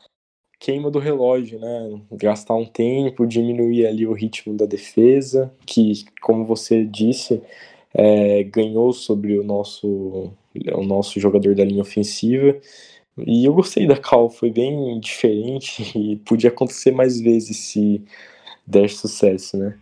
queima 0.59 0.91
do 0.91 0.99
relógio, 0.99 1.59
né? 1.59 2.01
Gastar 2.13 2.55
um 2.55 2.65
tempo, 2.65 3.27
diminuir 3.27 3.87
ali 3.87 4.07
o 4.07 4.13
ritmo 4.13 4.55
da 4.57 4.67
defesa, 4.67 5.53
que, 5.65 6.05
como 6.21 6.45
você 6.45 6.85
disse, 6.85 7.43
é, 7.95 8.43
ganhou 8.45 8.93
sobre 8.93 9.39
o 9.39 9.45
nosso, 9.45 10.33
o 10.75 10.83
nosso 10.83 11.21
jogador 11.21 11.55
da 11.55 11.65
linha 11.65 11.83
ofensiva. 11.83 12.59
E 13.19 13.47
eu 13.47 13.55
gostei 13.55 13.87
da 13.87 13.97
cal, 13.97 14.29
foi 14.29 14.51
bem 14.51 15.01
diferente 15.01 15.93
e 15.99 16.17
podia 16.17 16.51
acontecer 16.51 16.91
mais 16.91 17.21
vezes 17.21 17.57
se 17.57 18.05
der 18.67 18.91
sucesso, 18.91 19.57
né? 19.57 19.79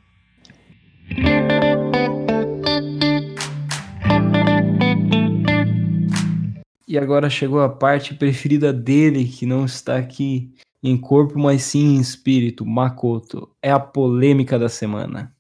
E 6.87 6.99
agora 6.99 7.29
chegou 7.29 7.61
a 7.61 7.69
parte 7.69 8.15
preferida 8.15 8.73
dele, 8.73 9.25
que 9.25 9.45
não 9.45 9.65
está 9.65 9.97
aqui 9.97 10.53
em 10.81 10.97
corpo, 10.97 11.39
mas 11.39 11.63
sim 11.63 11.97
em 11.97 12.01
espírito, 12.01 12.65
Makoto. 12.65 13.51
É 13.61 13.73
a 13.73 13.81
polêmica 13.81 14.57
da 14.57 14.69
semana. 14.69 15.35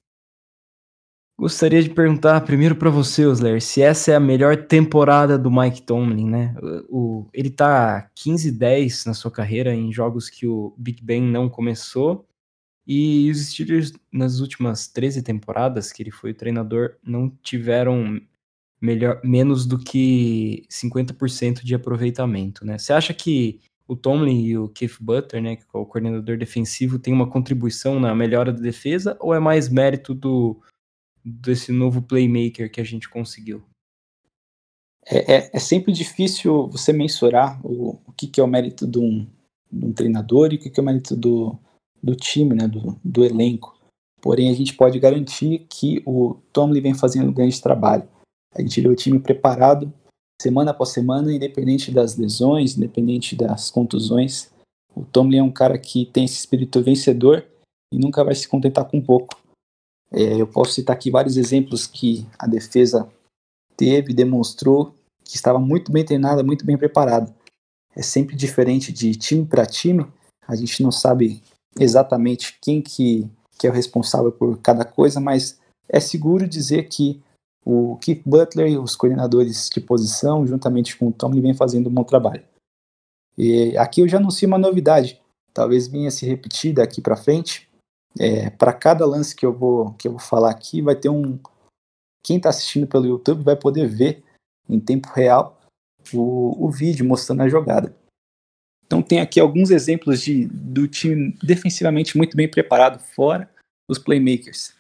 Gostaria 1.37 1.83
de 1.83 1.91
perguntar 1.91 2.41
primeiro 2.43 2.77
para 2.77 2.91
você, 2.91 3.27
Osler, 3.27 3.61
se 3.61 3.83
essa 3.83 4.13
é 4.13 4.15
a 4.15 4.21
melhor 4.21 4.57
temporada 4.67 5.37
do 5.37 5.51
Mike 5.51 5.83
Tomlin, 5.83 6.31
né? 6.31 6.55
O, 6.89 7.29
ele 7.33 7.51
tá 7.51 8.09
15-10 8.17 9.07
na 9.07 9.15
sua 9.15 9.33
carreira 9.33 9.75
em 9.75 9.93
jogos 9.93 10.31
que 10.31 10.47
o 10.47 10.73
Big 10.79 11.03
Ben 11.03 11.21
não 11.21 11.49
começou. 11.49 12.25
E 12.87 13.29
os 13.31 13.49
Steelers, 13.49 13.93
nas 14.13 14.39
últimas 14.39 14.87
13 14.87 15.23
temporadas 15.23 15.91
que 15.91 16.03
ele 16.03 16.13
foi 16.13 16.31
o 16.31 16.35
treinador, 16.35 16.97
não 17.03 17.29
tiveram 17.43 18.21
melhor, 18.81 19.21
menos 19.25 19.67
do 19.67 19.79
que 19.79 20.65
50% 20.71 21.65
de 21.65 21.75
aproveitamento, 21.75 22.65
né? 22.65 22.79
Você 22.79 22.93
acha 22.93 23.13
que 23.13 23.61
o 23.89 23.97
Tomlin 23.97 24.45
e 24.45 24.57
o 24.57 24.69
Keith 24.69 24.99
Butler, 25.01 25.43
né, 25.43 25.57
que 25.57 25.65
é 25.65 25.79
o 25.79 25.85
coordenador 25.85 26.39
defensivo, 26.39 26.99
tem 26.99 27.13
uma 27.13 27.29
contribuição 27.29 27.99
na 27.99 28.15
melhora 28.15 28.53
da 28.53 28.61
defesa 28.61 29.17
ou 29.21 29.35
é 29.35 29.41
mais 29.41 29.69
mérito 29.69 30.15
do 30.15 30.61
desse 31.25 31.73
novo 31.73 32.03
playmaker 32.03 32.71
que 32.71 32.81
a 32.81 32.85
gente 32.85 33.09
conseguiu? 33.09 33.63
É, 35.07 35.35
é, 35.35 35.51
é 35.53 35.59
sempre 35.59 35.93
difícil 35.93 36.69
você 36.69 36.93
mensurar 36.93 37.61
o, 37.65 38.01
o 38.07 38.13
que, 38.13 38.27
que 38.27 38.41
é 38.41 38.45
o 38.45 38.49
mérito 38.49 38.87
de 38.87 38.99
um, 38.99 39.27
de 39.71 39.87
um 39.87 39.93
treinador 39.93 40.53
e 40.53 40.57
o 40.57 40.59
que, 40.59 40.71
que 40.71 40.81
é 40.81 40.83
o 40.83 40.87
mérito 40.87 41.15
do, 41.15 41.59
do 42.03 42.15
time, 42.15 42.55
né, 42.55 42.67
do, 42.67 42.99
do 43.05 43.25
elenco. 43.25 43.79
Porém, 44.21 44.49
a 44.49 44.55
gente 44.55 44.75
pode 44.75 44.99
garantir 44.99 45.67
que 45.69 46.03
o 46.07 46.37
Tomlin 46.53 46.81
vem 46.81 46.95
fazendo 46.95 47.29
um 47.29 47.35
grande 47.35 47.61
trabalho. 47.61 48.09
A 48.55 48.63
gente 48.63 48.81
vê 48.81 48.89
o 48.89 48.97
time 48.97 49.19
preparado 49.19 49.93
semana 50.41 50.71
após 50.71 50.91
semana, 50.91 51.33
independente 51.33 51.91
das 51.91 52.17
lesões, 52.17 52.77
independente 52.77 53.37
das 53.37 53.71
contusões. 53.71 54.51
O 54.95 55.05
Tomlin 55.05 55.39
é 55.39 55.43
um 55.43 55.51
cara 55.51 55.79
que 55.79 56.07
tem 56.07 56.25
esse 56.25 56.39
espírito 56.39 56.83
vencedor 56.83 57.45
e 57.93 57.99
nunca 57.99 58.25
vai 58.25 58.35
se 58.35 58.49
contentar 58.49 58.85
com 58.87 59.01
pouco. 59.01 59.39
É, 60.15 60.41
eu 60.41 60.47
posso 60.47 60.73
citar 60.73 60.95
aqui 60.95 61.11
vários 61.11 61.37
exemplos 61.37 61.89
que 61.89 62.25
a 62.39 62.47
defesa 62.47 63.09
teve, 63.77 64.15
demonstrou 64.15 64.95
que 65.25 65.35
estava 65.35 65.59
muito 65.59 65.91
bem 65.91 66.05
treinada, 66.05 66.45
muito 66.45 66.65
bem 66.65 66.79
preparada. 66.79 67.35
É 67.97 68.03
sempre 68.03 68.37
diferente 68.37 68.93
de 68.93 69.15
time 69.17 69.45
para 69.45 69.67
time. 69.67 70.07
A 70.47 70.55
gente 70.55 70.83
não 70.83 70.93
sabe 70.93 71.43
exatamente 71.79 72.57
quem 72.61 72.81
que, 72.81 73.29
que 73.59 73.67
é 73.67 73.71
o 73.71 73.73
responsável 73.73 74.31
por 74.31 74.59
cada 74.61 74.85
coisa, 74.85 75.19
mas 75.19 75.59
é 75.89 75.99
seguro 75.99 76.47
dizer 76.47 76.89
que 76.89 77.21
o 77.65 77.97
Keith 77.97 78.23
Butler 78.25 78.69
e 78.69 78.79
os 78.79 78.95
coordenadores 78.95 79.69
de 79.73 79.81
posição, 79.81 80.47
juntamente 80.47 80.97
com 80.97 81.09
o 81.09 81.13
Tomlin, 81.13 81.41
vem 81.41 81.55
fazendo 81.55 81.89
um 81.89 81.93
bom 81.93 82.05
trabalho. 82.05 82.45
E 83.37 83.77
aqui 83.77 84.01
eu 84.01 84.09
já 84.09 84.19
anuncio 84.19 84.47
uma 84.47 84.59
novidade, 84.59 85.21
talvez 85.53 85.89
venha 85.89 86.11
se 86.11 86.27
repetir 86.27 86.75
daqui 86.75 87.01
para 87.01 87.17
frente. 87.17 87.69
É, 88.19 88.49
para 88.51 88.73
cada 88.73 89.05
lance 89.05 89.35
que 89.35 89.45
eu 89.45 89.53
vou 89.53 89.93
que 89.95 90.07
eu 90.07 90.13
vou 90.13 90.21
falar 90.21 90.51
aqui, 90.51 90.81
vai 90.81 90.95
ter 90.95 91.09
um 91.09 91.39
quem 92.25 92.39
está 92.39 92.49
assistindo 92.49 92.87
pelo 92.87 93.07
YouTube 93.07 93.43
vai 93.43 93.57
poder 93.57 93.87
ver 93.87 94.23
em 94.69 94.81
tempo 94.81 95.09
real 95.15 95.61
o, 96.13 96.67
o 96.67 96.71
vídeo 96.71 97.05
mostrando 97.05 97.43
a 97.43 97.49
jogada. 97.49 97.95
Então 98.87 99.03
tem 99.03 99.21
aqui 99.21 99.41
alguns 99.41 99.71
exemplos 99.71 100.21
de, 100.21 100.47
do 100.47 100.87
time 100.87 101.37
defensivamente 101.43 102.17
muito 102.17 102.37
bem 102.37 102.51
preparado, 102.51 102.99
fora 102.99 103.51
os 103.89 103.99
playmakers. 103.99 104.75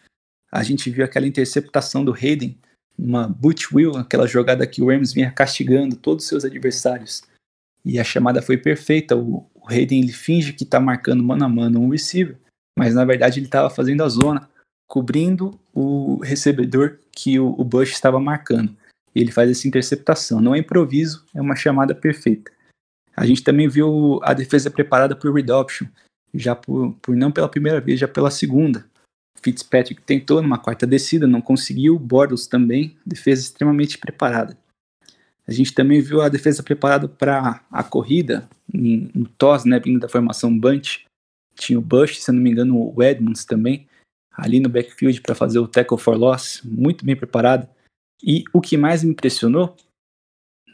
A 0.51 0.63
gente 0.63 0.89
viu 0.91 1.05
aquela 1.05 1.27
interceptação 1.27 2.05
do 2.05 2.13
Hayden, 2.13 2.59
uma 2.97 3.27
boot 3.29 3.75
wheel, 3.75 3.97
aquela 3.97 4.27
jogada 4.27 4.67
que 4.67 4.83
o 4.83 4.89
Rams 4.89 5.13
vinha 5.13 5.31
castigando 5.31 5.97
todos 5.97 6.25
os 6.25 6.29
seus 6.29 6.45
adversários. 6.45 7.23
E 7.85 7.99
a 7.99 8.05
chamada 8.05 8.41
foi 8.41 8.57
perfeita. 8.57 9.17
O, 9.17 9.51
o 9.55 9.69
Hayden 9.69 10.03
ele 10.03 10.13
finge 10.13 10.53
que 10.53 10.65
está 10.65 10.79
marcando 10.79 11.23
mano 11.23 11.45
a 11.45 11.49
mano 11.49 11.81
um 11.81 11.89
receiver, 11.89 12.39
mas 12.79 12.95
na 12.95 13.05
verdade 13.05 13.39
ele 13.39 13.47
estava 13.47 13.71
fazendo 13.71 14.03
a 14.03 14.09
zona, 14.09 14.49
cobrindo 14.87 15.59
o 15.73 16.21
recebedor 16.23 16.99
que 17.13 17.39
o, 17.39 17.55
o 17.59 17.65
Bush 17.65 17.93
estava 17.93 18.21
marcando. 18.21 18.77
E 19.15 19.21
ele 19.21 19.31
faz 19.31 19.51
essa 19.51 19.69
interceptação. 19.69 20.41
Não 20.41 20.55
é 20.55 20.59
improviso, 20.59 21.25
é 21.35 21.41
uma 21.41 21.55
chamada 21.55 21.95
perfeita. 21.95 22.51
A 23.17 23.25
gente 23.25 23.45
também 23.45 23.69
viu 23.69 24.19
a 24.23 24.35
defesa 24.35 24.71
preparada 24.71 25.15
por 25.15 25.33
read 25.33 25.51
option, 25.53 25.87
já 26.35 26.55
por, 26.55 26.95
por 27.01 27.15
não 27.15 27.31
pela 27.31 27.49
primeira 27.49 27.81
vez, 27.81 28.01
já 28.01 28.09
pela 28.09 28.31
segunda. 28.31 28.85
Fitzpatrick 29.41 30.03
tentou 30.03 30.43
numa 30.43 30.59
quarta 30.59 30.87
descida, 30.87 31.27
não 31.27 31.41
conseguiu. 31.41 31.99
Bortles 31.99 32.47
também, 32.47 32.97
defesa 33.07 33.43
extremamente 33.43 33.99
preparada. 33.99 34.59
A 35.47 35.53
gente 35.53 35.75
também 35.75 36.01
viu 36.01 36.23
a 36.23 36.29
defesa 36.29 36.63
preparada 36.63 37.07
para 37.07 37.61
a 37.71 37.85
corrida, 37.85 38.49
em 38.73 39.25
toss, 39.37 39.65
né, 39.65 39.79
vindo 39.79 40.01
da 40.01 40.09
formação 40.09 40.59
bunch. 40.59 41.04
Tinha 41.55 41.79
o 41.79 41.83
Bush, 41.83 42.21
se 42.21 42.33
não 42.33 42.41
me 42.41 42.51
engano, 42.51 42.93
o 42.95 43.03
Edmonds 43.03 43.45
também, 43.45 43.87
ali 44.33 44.61
no 44.61 44.69
backfield 44.69 45.21
para 45.21 45.35
fazer 45.35 45.59
o 45.59 45.69
tackle 45.69 45.99
for 45.99 46.17
loss, 46.17 46.61
muito 46.65 47.05
bem 47.05 47.17
preparado. 47.17 47.69
E 48.23 48.45
o 48.53 48.61
que 48.61 48.77
mais 48.77 49.05
me 49.05 49.11
impressionou 49.11 49.77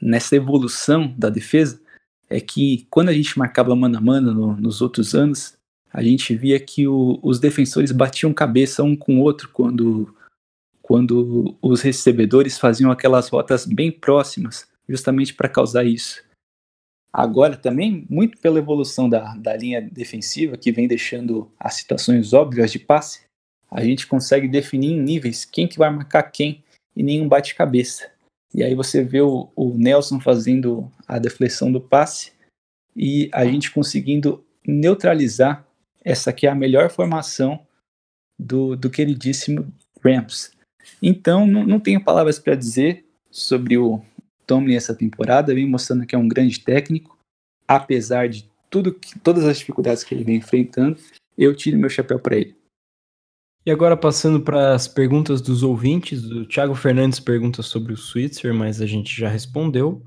nessa 0.01 0.37
evolução 0.37 1.14
da 1.19 1.29
defesa 1.29 1.81
é 2.29 2.40
que 2.40 2.87
quando 2.88 3.09
a 3.09 3.12
gente 3.12 3.38
marcava 3.38 3.75
mano 3.75 3.99
a 3.99 4.01
mano 4.01 4.33
no, 4.33 4.57
nos 4.57 4.81
outros 4.81 5.14
anos, 5.14 5.59
a 5.93 6.03
gente 6.03 6.35
via 6.35 6.59
que 6.61 6.87
o, 6.87 7.19
os 7.23 7.40
defensores 7.40 7.90
batiam 7.90 8.33
cabeça 8.33 8.83
um 8.83 8.97
com 8.97 9.19
o 9.19 9.23
outro 9.23 9.51
quando, 9.53 10.14
quando 10.81 11.57
os 11.61 11.83
recebedores 11.83 12.57
faziam 12.57 12.90
aquelas 12.90 13.29
rotas 13.29 13.66
bem 13.66 13.90
próximas, 13.90 14.69
justamente 14.88 15.35
para 15.35 15.49
causar 15.49 15.85
isso. 15.85 16.23
Agora 17.12 17.57
também, 17.57 18.07
muito 18.09 18.38
pela 18.38 18.59
evolução 18.59 19.09
da, 19.09 19.35
da 19.35 19.57
linha 19.57 19.83
defensiva, 19.83 20.57
que 20.57 20.70
vem 20.70 20.87
deixando 20.87 21.51
as 21.59 21.75
situações 21.75 22.33
óbvias 22.33 22.70
de 22.70 22.79
passe, 22.79 23.23
a 23.70 23.83
gente 23.85 24.07
consegue 24.07 24.49
definir 24.49 24.92
em 24.92 25.01
níveis 25.01 25.44
quem 25.44 25.66
que 25.66 25.79
vai 25.79 25.90
marcar 25.90 26.23
quem 26.25 26.62
e 26.94 27.03
nenhum 27.03 27.29
bate-cabeça. 27.29 28.11
E 28.55 28.62
aí 28.62 28.75
você 28.75 29.03
vê 29.03 29.20
o, 29.20 29.49
o 29.55 29.77
Nelson 29.77 30.20
fazendo 30.20 30.90
a 31.07 31.18
deflexão 31.18 31.70
do 31.70 31.81
passe 31.81 32.33
e 32.96 33.29
a 33.33 33.44
gente 33.44 33.70
conseguindo 33.70 34.44
neutralizar 34.66 35.66
essa 36.05 36.33
que 36.33 36.46
é 36.46 36.51
a 36.51 36.55
melhor 36.55 36.90
formação 36.90 37.64
do, 38.38 38.77
do 38.77 38.90
queridíssimo 38.90 39.73
Rams. 40.05 40.53
Então, 41.03 41.46
não, 41.46 41.64
não 41.64 41.81
tenho 41.81 42.03
palavras 42.03 42.38
para 42.38 42.55
dizer 42.55 43.05
sobre 43.31 43.79
o 43.79 44.03
Tomlin 44.51 44.75
essa 44.75 44.93
temporada, 44.93 45.55
vem 45.55 45.69
mostrando 45.69 46.05
que 46.05 46.17
é 46.17 46.19
um 46.19 46.27
grande 46.27 46.59
técnico, 46.59 47.17
apesar 47.69 48.29
de 48.29 48.51
tudo 48.69 48.93
que, 48.93 49.17
todas 49.21 49.45
as 49.45 49.59
dificuldades 49.59 50.03
que 50.03 50.13
ele 50.13 50.25
vem 50.25 50.37
enfrentando, 50.37 50.99
eu 51.39 51.55
tiro 51.55 51.79
meu 51.79 51.89
chapéu 51.89 52.19
para 52.19 52.37
ele. 52.37 52.57
E 53.65 53.71
agora 53.71 53.97
passando 53.97 54.41
para 54.41 54.75
as 54.75 54.89
perguntas 54.89 55.41
dos 55.41 55.63
ouvintes, 55.63 56.25
o 56.25 56.45
Thiago 56.47 56.75
Fernandes 56.75 57.21
pergunta 57.21 57.63
sobre 57.63 57.93
o 57.93 57.97
Switzer, 57.97 58.53
mas 58.53 58.81
a 58.81 58.87
gente 58.87 59.17
já 59.17 59.29
respondeu. 59.29 60.03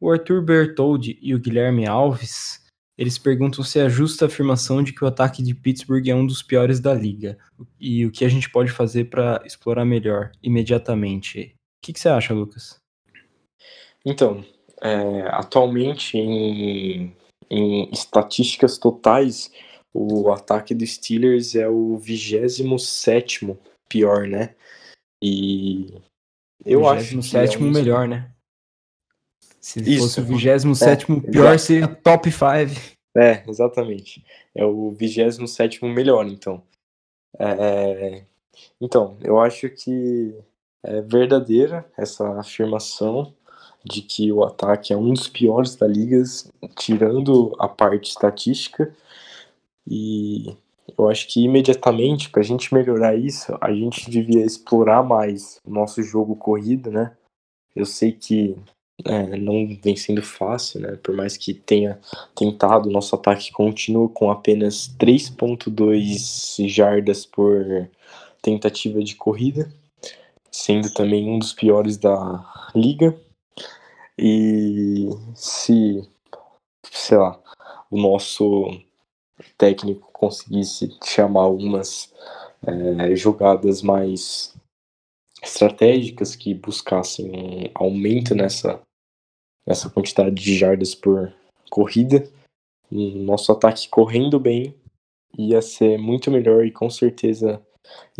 O 0.00 0.10
Arthur 0.10 0.42
Bertoldi 0.42 1.16
e 1.22 1.32
o 1.32 1.38
Guilherme 1.38 1.86
Alves, 1.86 2.66
eles 2.96 3.16
perguntam 3.16 3.62
se 3.62 3.78
é 3.78 3.88
justa 3.88 4.24
a 4.24 4.28
afirmação 4.28 4.82
de 4.82 4.92
que 4.92 5.04
o 5.04 5.06
ataque 5.06 5.40
de 5.40 5.54
Pittsburgh 5.54 6.08
é 6.08 6.14
um 6.16 6.26
dos 6.26 6.42
piores 6.42 6.80
da 6.80 6.92
liga 6.92 7.38
e 7.78 8.04
o 8.04 8.10
que 8.10 8.24
a 8.24 8.28
gente 8.28 8.50
pode 8.50 8.72
fazer 8.72 9.04
para 9.04 9.40
explorar 9.44 9.84
melhor 9.84 10.32
imediatamente. 10.42 11.54
O 11.78 11.86
que, 11.86 11.92
que 11.92 12.00
você 12.00 12.08
acha, 12.08 12.34
Lucas? 12.34 12.77
Então, 14.08 14.42
é, 14.80 15.28
atualmente 15.32 16.16
em, 16.16 17.14
em 17.50 17.90
estatísticas 17.92 18.78
totais, 18.78 19.52
o 19.92 20.32
ataque 20.32 20.74
dos 20.74 20.94
Steelers 20.94 21.54
é 21.54 21.68
o 21.68 21.98
27 21.98 23.54
pior, 23.86 24.26
né? 24.26 24.54
E 25.22 25.92
eu 26.64 26.88
acho 26.88 27.10
que. 27.10 27.16
27 27.16 27.56
é 27.56 27.60
um 27.60 27.70
melhor, 27.70 28.08
né? 28.08 28.32
Se 29.60 29.80
Isso. 29.80 30.04
fosse 30.04 30.20
o 30.20 30.24
27 30.24 31.04
É, 31.12 31.20
pior, 31.30 31.54
exato. 31.54 31.58
seria 31.58 31.88
top 31.88 32.30
5. 32.30 32.96
É, 33.14 33.44
exatamente. 33.46 34.24
É 34.54 34.64
o 34.64 34.90
27 34.92 35.84
melhor, 35.84 36.26
então. 36.26 36.62
É, 37.38 38.24
então, 38.80 39.18
eu 39.20 39.38
acho 39.38 39.68
que 39.68 40.34
é 40.82 41.02
verdadeira 41.02 41.84
essa 41.98 42.40
afirmação 42.40 43.34
de 43.88 44.02
que 44.02 44.30
o 44.30 44.44
ataque 44.44 44.92
é 44.92 44.96
um 44.96 45.12
dos 45.12 45.28
piores 45.28 45.74
da 45.74 45.86
liga, 45.86 46.22
tirando 46.76 47.54
a 47.58 47.68
parte 47.68 48.10
estatística. 48.10 48.94
E 49.86 50.54
eu 50.96 51.08
acho 51.08 51.28
que 51.28 51.42
imediatamente, 51.44 52.30
para 52.30 52.40
a 52.40 52.44
gente 52.44 52.72
melhorar 52.72 53.16
isso, 53.16 53.56
a 53.60 53.72
gente 53.72 54.10
devia 54.10 54.44
explorar 54.44 55.02
mais 55.02 55.60
o 55.64 55.70
nosso 55.70 56.02
jogo 56.02 56.36
corrido, 56.36 56.90
né? 56.90 57.12
Eu 57.74 57.86
sei 57.86 58.12
que 58.12 58.56
é, 59.04 59.36
não 59.36 59.78
vem 59.82 59.96
sendo 59.96 60.22
fácil, 60.22 60.80
né? 60.80 60.96
Por 61.02 61.14
mais 61.14 61.36
que 61.36 61.54
tenha 61.54 61.98
tentado, 62.34 62.90
nosso 62.90 63.14
ataque 63.14 63.52
continua 63.52 64.08
com 64.08 64.30
apenas 64.30 64.88
3.2 64.98 66.68
jardas 66.68 67.24
por 67.24 67.88
tentativa 68.42 69.02
de 69.02 69.14
corrida, 69.14 69.70
sendo 70.50 70.92
também 70.92 71.28
um 71.28 71.38
dos 71.38 71.52
piores 71.52 71.96
da 71.96 72.44
liga. 72.74 73.16
E 74.18 75.08
se, 75.34 76.02
sei 76.90 77.18
lá, 77.18 77.40
o 77.90 78.00
nosso 78.00 78.80
técnico 79.56 80.10
conseguisse 80.12 80.96
chamar 81.04 81.42
algumas 81.42 82.12
é, 82.66 83.14
jogadas 83.14 83.80
mais 83.82 84.54
estratégicas 85.42 86.34
que 86.34 86.52
buscassem 86.52 87.30
um 87.30 87.70
aumento 87.74 88.34
nessa, 88.34 88.82
nessa 89.66 89.88
quantidade 89.88 90.34
de 90.34 90.56
jardas 90.56 90.94
por 90.94 91.32
corrida, 91.70 92.28
nosso 92.90 93.52
ataque 93.52 93.88
correndo 93.88 94.40
bem 94.40 94.74
ia 95.36 95.60
ser 95.60 95.98
muito 95.98 96.30
melhor 96.30 96.64
e 96.64 96.72
com 96.72 96.88
certeza 96.88 97.62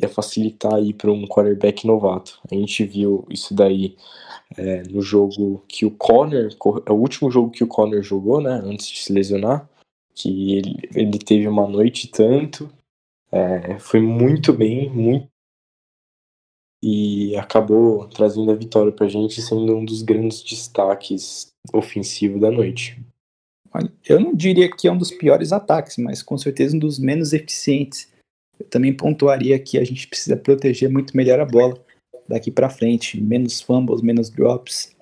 ia 0.00 0.08
facilitar 0.08 0.74
aí 0.74 0.92
para 0.92 1.10
um 1.10 1.26
quarterback 1.26 1.86
novato. 1.86 2.40
A 2.50 2.54
gente 2.54 2.84
viu 2.84 3.26
isso 3.28 3.54
daí 3.54 3.96
é, 4.56 4.82
no 4.84 5.02
jogo 5.02 5.62
que 5.68 5.84
o 5.84 5.90
Connor, 5.90 6.50
é 6.86 6.92
o 6.92 6.96
último 6.96 7.30
jogo 7.30 7.50
que 7.50 7.64
o 7.64 7.68
Connor 7.68 8.02
jogou, 8.02 8.40
né, 8.40 8.60
antes 8.64 8.88
de 8.88 9.02
se 9.02 9.12
lesionar, 9.12 9.68
que 10.14 10.56
ele, 10.56 10.76
ele 10.94 11.18
teve 11.18 11.46
uma 11.46 11.66
noite 11.68 12.08
tanto, 12.08 12.70
é, 13.30 13.78
foi 13.78 14.00
muito 14.00 14.52
bem, 14.52 14.88
muito 14.90 15.28
e 16.82 17.36
acabou 17.36 18.06
trazendo 18.08 18.50
a 18.52 18.54
vitória 18.54 18.92
pra 18.92 19.08
gente, 19.08 19.42
sendo 19.42 19.76
um 19.76 19.84
dos 19.84 20.02
grandes 20.02 20.42
destaques 20.42 21.52
ofensivos 21.72 22.40
da 22.40 22.50
noite. 22.50 23.00
Olha, 23.74 23.92
eu 24.08 24.20
não 24.20 24.34
diria 24.34 24.70
que 24.70 24.86
é 24.86 24.92
um 24.92 24.98
dos 24.98 25.10
piores 25.10 25.52
ataques, 25.52 25.96
mas 25.98 26.22
com 26.22 26.38
certeza 26.38 26.76
um 26.76 26.78
dos 26.78 26.98
menos 26.98 27.32
eficientes. 27.32 28.08
Eu 28.58 28.66
também 28.66 28.92
pontuaria 28.92 29.58
que 29.58 29.78
a 29.78 29.84
gente 29.84 30.06
precisa 30.08 30.36
proteger 30.36 30.90
muito 30.90 31.16
melhor 31.16 31.40
a 31.40 31.44
bola 31.44 31.78
daqui 32.28 32.50
para 32.50 32.68
frente, 32.68 33.20
menos 33.20 33.60
fumbles, 33.60 34.02
menos 34.02 34.28
drops, 34.28 34.94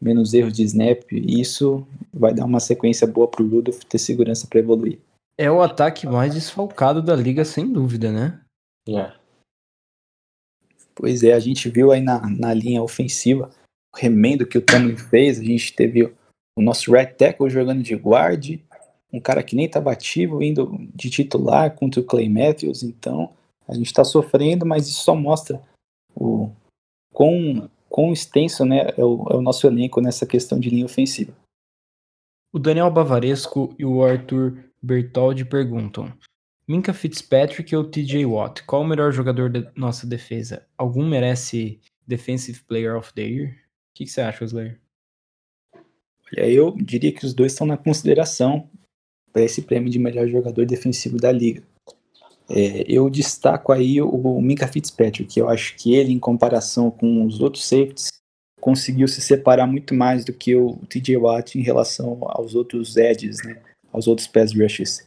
menos 0.00 0.34
erros 0.34 0.54
de 0.54 0.62
snap, 0.64 1.12
e 1.12 1.40
isso 1.40 1.86
vai 2.12 2.34
dar 2.34 2.44
uma 2.44 2.60
sequência 2.60 3.06
boa 3.06 3.28
pro 3.28 3.46
Rudolph 3.46 3.84
ter 3.84 3.98
segurança 3.98 4.46
para 4.46 4.58
evoluir. 4.58 4.98
É 5.38 5.50
o 5.50 5.62
ataque 5.62 6.06
mais 6.06 6.34
desfalcado 6.34 7.02
da 7.02 7.14
liga, 7.14 7.44
sem 7.44 7.70
dúvida, 7.70 8.10
né? 8.10 8.40
É. 8.88 9.12
Pois 10.94 11.22
é, 11.22 11.32
a 11.32 11.38
gente 11.38 11.68
viu 11.68 11.92
aí 11.92 12.00
na, 12.00 12.20
na 12.28 12.52
linha 12.52 12.82
ofensiva 12.82 13.50
o 13.94 13.98
remendo 13.98 14.46
que 14.46 14.58
o 14.58 14.62
Tomlin 14.62 14.96
fez, 14.96 15.38
a 15.38 15.44
gente 15.44 15.72
teve 15.72 16.04
o 16.56 16.62
nosso 16.62 16.92
right 16.92 17.14
tackle 17.14 17.48
jogando 17.48 17.82
de 17.82 17.94
guard, 17.94 18.58
um 19.12 19.20
cara 19.20 19.42
que 19.42 19.54
nem 19.54 19.66
estava 19.66 19.92
ativo, 19.92 20.42
indo 20.42 20.88
de 20.94 21.10
titular 21.10 21.74
contra 21.74 22.00
o 22.00 22.04
Clay 22.04 22.28
Matthews, 22.28 22.82
então 22.82 23.32
a 23.68 23.74
gente 23.74 23.86
está 23.86 24.04
sofrendo, 24.04 24.64
mas 24.64 24.88
isso 24.88 25.04
só 25.04 25.14
mostra 25.14 25.62
o 26.14 26.50
quão, 27.12 27.70
quão 27.88 28.12
extenso 28.12 28.64
né, 28.64 28.88
é, 28.96 29.04
o, 29.04 29.26
é 29.30 29.36
o 29.36 29.42
nosso 29.42 29.66
elenco 29.66 30.00
nessa 30.00 30.26
questão 30.26 30.58
de 30.58 30.70
linha 30.70 30.86
ofensiva. 30.86 31.32
O 32.52 32.58
Daniel 32.58 32.90
Bavaresco 32.90 33.74
e 33.78 33.84
o 33.84 34.02
Arthur 34.02 34.58
Bertoldi 34.82 35.44
perguntam: 35.44 36.12
Minka 36.66 36.92
Fitzpatrick 36.92 37.74
ou 37.74 37.84
TJ 37.84 38.26
Watt? 38.26 38.62
Qual 38.64 38.82
o 38.82 38.86
melhor 38.86 39.12
jogador 39.12 39.50
da 39.50 39.70
nossa 39.74 40.06
defesa? 40.06 40.66
Algum 40.76 41.06
merece 41.06 41.80
Defensive 42.06 42.60
Player 42.64 42.96
of 42.96 43.12
the 43.14 43.22
Year? 43.22 43.50
O 43.50 43.94
que, 43.94 44.04
que 44.04 44.10
você 44.10 44.20
acha, 44.20 44.44
Slayer? 44.44 44.80
Olha, 45.74 46.48
eu 46.48 46.74
diria 46.76 47.12
que 47.12 47.24
os 47.24 47.34
dois 47.34 47.52
estão 47.52 47.66
na 47.66 47.76
consideração 47.76 48.68
para 49.32 49.42
esse 49.42 49.62
prêmio 49.62 49.90
de 49.90 49.98
melhor 49.98 50.28
jogador 50.28 50.66
defensivo 50.66 51.16
da 51.16 51.32
liga. 51.32 51.62
É, 52.48 52.84
eu 52.86 53.08
destaco 53.08 53.72
aí 53.72 54.00
o, 54.02 54.40
Minka 54.40 54.66
Fitzpatrick, 54.66 55.24
que 55.24 55.40
eu 55.40 55.48
acho 55.48 55.76
que 55.76 55.94
ele, 55.94 56.12
em 56.12 56.18
comparação 56.18 56.90
com 56.90 57.24
os 57.24 57.40
outros 57.40 57.64
safeties, 57.64 58.10
conseguiu 58.60 59.08
se 59.08 59.20
separar 59.20 59.66
muito 59.66 59.94
mais 59.94 60.24
do 60.24 60.32
que 60.32 60.54
o 60.54 60.76
TJ 60.88 61.16
Watt 61.16 61.58
em 61.58 61.62
relação 61.62 62.18
aos 62.22 62.54
outros 62.54 62.96
edges, 62.96 63.38
né, 63.44 63.60
aos 63.92 64.06
outros 64.06 64.26
pass 64.26 64.52
rushes. 64.54 65.02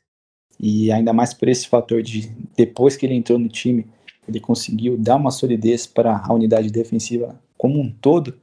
E 0.59 0.91
ainda 0.91 1.13
mais 1.13 1.33
por 1.33 1.47
esse 1.47 1.67
fator 1.67 2.01
de, 2.01 2.29
depois 2.55 2.97
que 2.97 3.05
ele 3.05 3.13
entrou 3.13 3.37
no 3.37 3.47
time, 3.47 3.85
ele 4.27 4.39
conseguiu 4.39 4.97
dar 4.97 5.15
uma 5.15 5.31
solidez 5.31 5.85
para 5.85 6.21
a 6.25 6.33
unidade 6.33 6.71
defensiva 6.71 7.39
como 7.57 7.79
um 7.79 7.91
todo. 7.91 8.37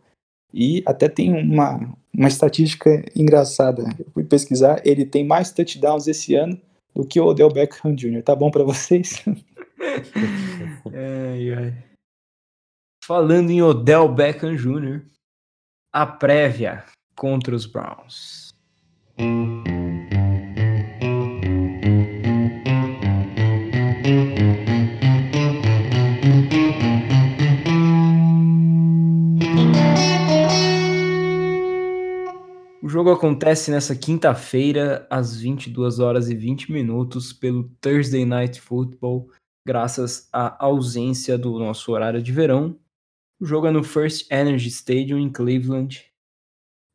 E 0.52 0.82
até 0.86 1.08
tem 1.08 1.32
uma, 1.32 1.94
uma 2.12 2.28
estatística 2.28 3.04
engraçada. 3.16 3.84
Eu 3.98 4.06
fui 4.12 4.24
pesquisar, 4.24 4.80
ele 4.84 5.04
tem 5.04 5.26
mais 5.26 5.50
touchdowns 5.50 6.06
esse 6.06 6.34
ano 6.34 6.60
do 6.94 7.06
que 7.06 7.18
o 7.20 7.26
Odell 7.26 7.52
Beckham 7.52 7.94
Jr. 7.94 8.22
Tá 8.22 8.36
bom 8.36 8.50
para 8.50 8.64
vocês? 8.64 9.22
Ai, 10.94 11.52
ai. 11.52 11.74
Falando 13.04 13.50
em 13.50 13.60
Odell 13.62 14.08
Beckham 14.08 14.54
Jr., 14.54 15.04
a 15.92 16.06
prévia 16.06 16.84
contra 17.16 17.54
os 17.54 17.66
Browns. 17.66 18.54
O 32.82 32.88
jogo 32.88 33.12
acontece 33.12 33.70
nessa 33.70 33.94
quinta-feira, 33.94 35.06
às 35.08 35.36
22 35.36 36.00
horas 36.00 36.28
e 36.28 36.34
20 36.34 36.72
minutos, 36.72 37.32
pelo 37.32 37.68
Thursday 37.80 38.24
Night 38.24 38.60
Football, 38.60 39.30
graças 39.64 40.28
à 40.32 40.64
ausência 40.64 41.38
do 41.38 41.60
nosso 41.60 41.92
horário 41.92 42.20
de 42.20 42.32
verão. 42.32 42.76
O 43.40 43.46
jogo 43.46 43.68
é 43.68 43.70
no 43.70 43.84
First 43.84 44.28
Energy 44.32 44.66
Stadium 44.66 45.20
em 45.20 45.30
Cleveland. 45.30 46.04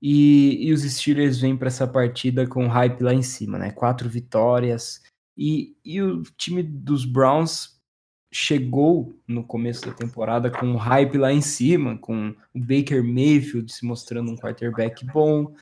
E, 0.02 0.68
e 0.68 0.74
os 0.74 0.82
Steelers 0.82 1.40
vêm 1.40 1.56
para 1.56 1.70
essa 1.70 1.88
partida 1.88 2.46
com 2.46 2.68
hype 2.68 3.02
lá 3.02 3.14
em 3.14 3.24
cima, 3.24 3.58
né? 3.58 3.72
Quatro 3.72 4.10
vitórias. 4.10 5.02
E, 5.38 5.78
e 5.86 6.02
o 6.02 6.22
time 6.38 6.64
dos 6.64 7.06
Browns 7.06 7.80
chegou 8.30 9.18
no 9.26 9.42
começo 9.42 9.86
da 9.86 9.94
temporada 9.94 10.52
com 10.52 10.76
hype 10.76 11.18
lá 11.18 11.32
em 11.32 11.42
cima, 11.42 11.98
com 11.98 12.36
o 12.54 12.60
Baker 12.60 13.02
Mayfield 13.02 13.72
se 13.72 13.86
mostrando 13.86 14.30
um 14.30 14.36
quarterback 14.36 15.06
bom, 15.06 15.56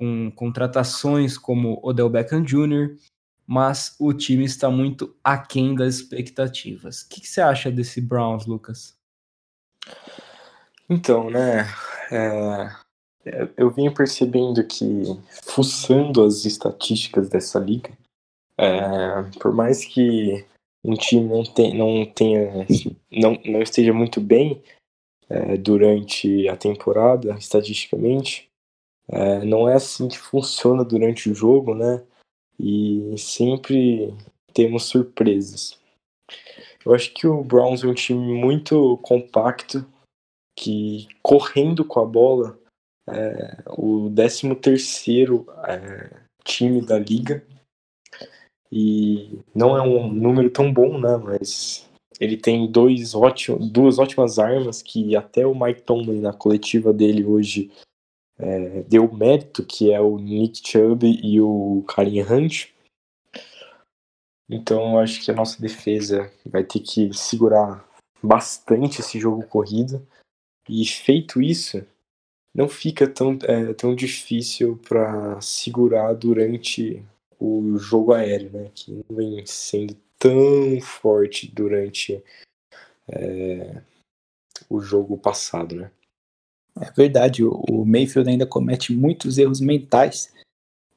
com 0.00 0.30
contratações 0.30 1.36
como 1.36 1.78
Odell 1.82 2.08
Beckham 2.08 2.42
Jr., 2.42 2.96
mas 3.46 3.94
o 4.00 4.14
time 4.14 4.44
está 4.44 4.70
muito 4.70 5.14
aquém 5.22 5.74
das 5.74 5.96
expectativas. 5.96 7.02
O 7.02 7.08
que, 7.10 7.20
que 7.20 7.28
você 7.28 7.42
acha 7.42 7.70
desse 7.70 8.00
Browns, 8.00 8.46
Lucas? 8.46 8.96
Então, 10.88 11.28
né, 11.28 11.66
é, 12.10 13.50
eu 13.58 13.70
vim 13.70 13.92
percebendo 13.92 14.66
que, 14.66 15.02
fuçando 15.44 16.24
as 16.24 16.46
estatísticas 16.46 17.28
dessa 17.28 17.58
liga, 17.58 17.90
é, 18.56 19.22
por 19.38 19.52
mais 19.52 19.84
que 19.84 20.46
um 20.82 20.94
time 20.94 21.28
não, 21.28 21.44
tem, 21.44 21.76
não 21.76 22.06
tenha, 22.06 22.66
não, 23.12 23.38
não 23.44 23.60
esteja 23.60 23.92
muito 23.92 24.18
bem 24.18 24.62
é, 25.28 25.56
durante 25.58 26.48
a 26.48 26.56
temporada, 26.56 27.36
estatisticamente, 27.36 28.49
é, 29.12 29.44
não 29.44 29.68
é 29.68 29.74
assim 29.74 30.08
que 30.08 30.18
funciona 30.18 30.84
durante 30.84 31.30
o 31.30 31.34
jogo, 31.34 31.74
né? 31.74 32.02
E 32.58 33.14
sempre 33.18 34.14
temos 34.52 34.84
surpresas. 34.84 35.78
Eu 36.84 36.94
acho 36.94 37.12
que 37.12 37.26
o 37.26 37.42
Browns 37.42 37.82
é 37.82 37.86
um 37.86 37.94
time 37.94 38.32
muito 38.32 38.96
compacto, 38.98 39.84
que 40.58 41.08
correndo 41.22 41.84
com 41.84 42.00
a 42.00 42.04
bola 42.04 42.58
é 43.08 43.62
o 43.66 44.10
13 44.14 44.54
terceiro 44.56 45.46
é, 45.66 46.10
time 46.44 46.80
da 46.84 46.98
liga 46.98 47.44
e 48.70 49.40
não 49.54 49.76
é 49.76 49.82
um 49.82 50.12
número 50.12 50.50
tão 50.50 50.72
bom, 50.72 50.98
né? 50.98 51.16
Mas 51.16 51.88
ele 52.20 52.36
tem 52.36 52.70
dois 52.70 53.14
ótimo, 53.14 53.58
duas 53.58 53.98
ótimas 53.98 54.38
armas 54.38 54.82
que 54.82 55.16
até 55.16 55.46
o 55.46 55.58
Mike 55.58 55.82
Tomlin 55.82 56.20
na 56.20 56.32
coletiva 56.32 56.92
dele 56.92 57.24
hoje 57.24 57.70
é, 58.40 58.82
deu 58.82 59.12
mérito, 59.12 59.64
que 59.64 59.92
é 59.92 60.00
o 60.00 60.18
Nick 60.18 60.66
Chubb 60.66 61.06
e 61.06 61.40
o 61.40 61.84
Karim 61.86 62.22
Hunt. 62.22 62.68
Então 64.48 64.94
eu 64.94 64.98
acho 64.98 65.22
que 65.24 65.30
a 65.30 65.34
nossa 65.34 65.60
defesa 65.60 66.32
vai 66.44 66.64
ter 66.64 66.80
que 66.80 67.12
segurar 67.14 67.88
bastante 68.22 69.00
esse 69.00 69.20
jogo 69.20 69.46
corrido. 69.46 70.06
E 70.68 70.84
feito 70.86 71.40
isso, 71.40 71.84
não 72.54 72.68
fica 72.68 73.08
tão, 73.08 73.38
é, 73.42 73.72
tão 73.74 73.94
difícil 73.94 74.76
para 74.88 75.40
segurar 75.40 76.14
durante 76.14 77.04
o 77.38 77.76
jogo 77.78 78.12
aéreo, 78.12 78.50
né? 78.50 78.70
Que 78.74 78.92
não 78.92 79.16
vem 79.16 79.44
sendo 79.46 79.96
tão 80.18 80.80
forte 80.80 81.50
durante 81.50 82.22
é, 83.08 83.82
o 84.68 84.80
jogo 84.80 85.16
passado, 85.16 85.74
né? 85.74 85.90
É 86.78 86.90
verdade, 86.90 87.44
o, 87.44 87.84
Mayfield 87.84 88.30
ainda 88.30 88.46
comete 88.46 88.94
muitos 88.94 89.38
erros 89.38 89.60
mentais 89.60 90.32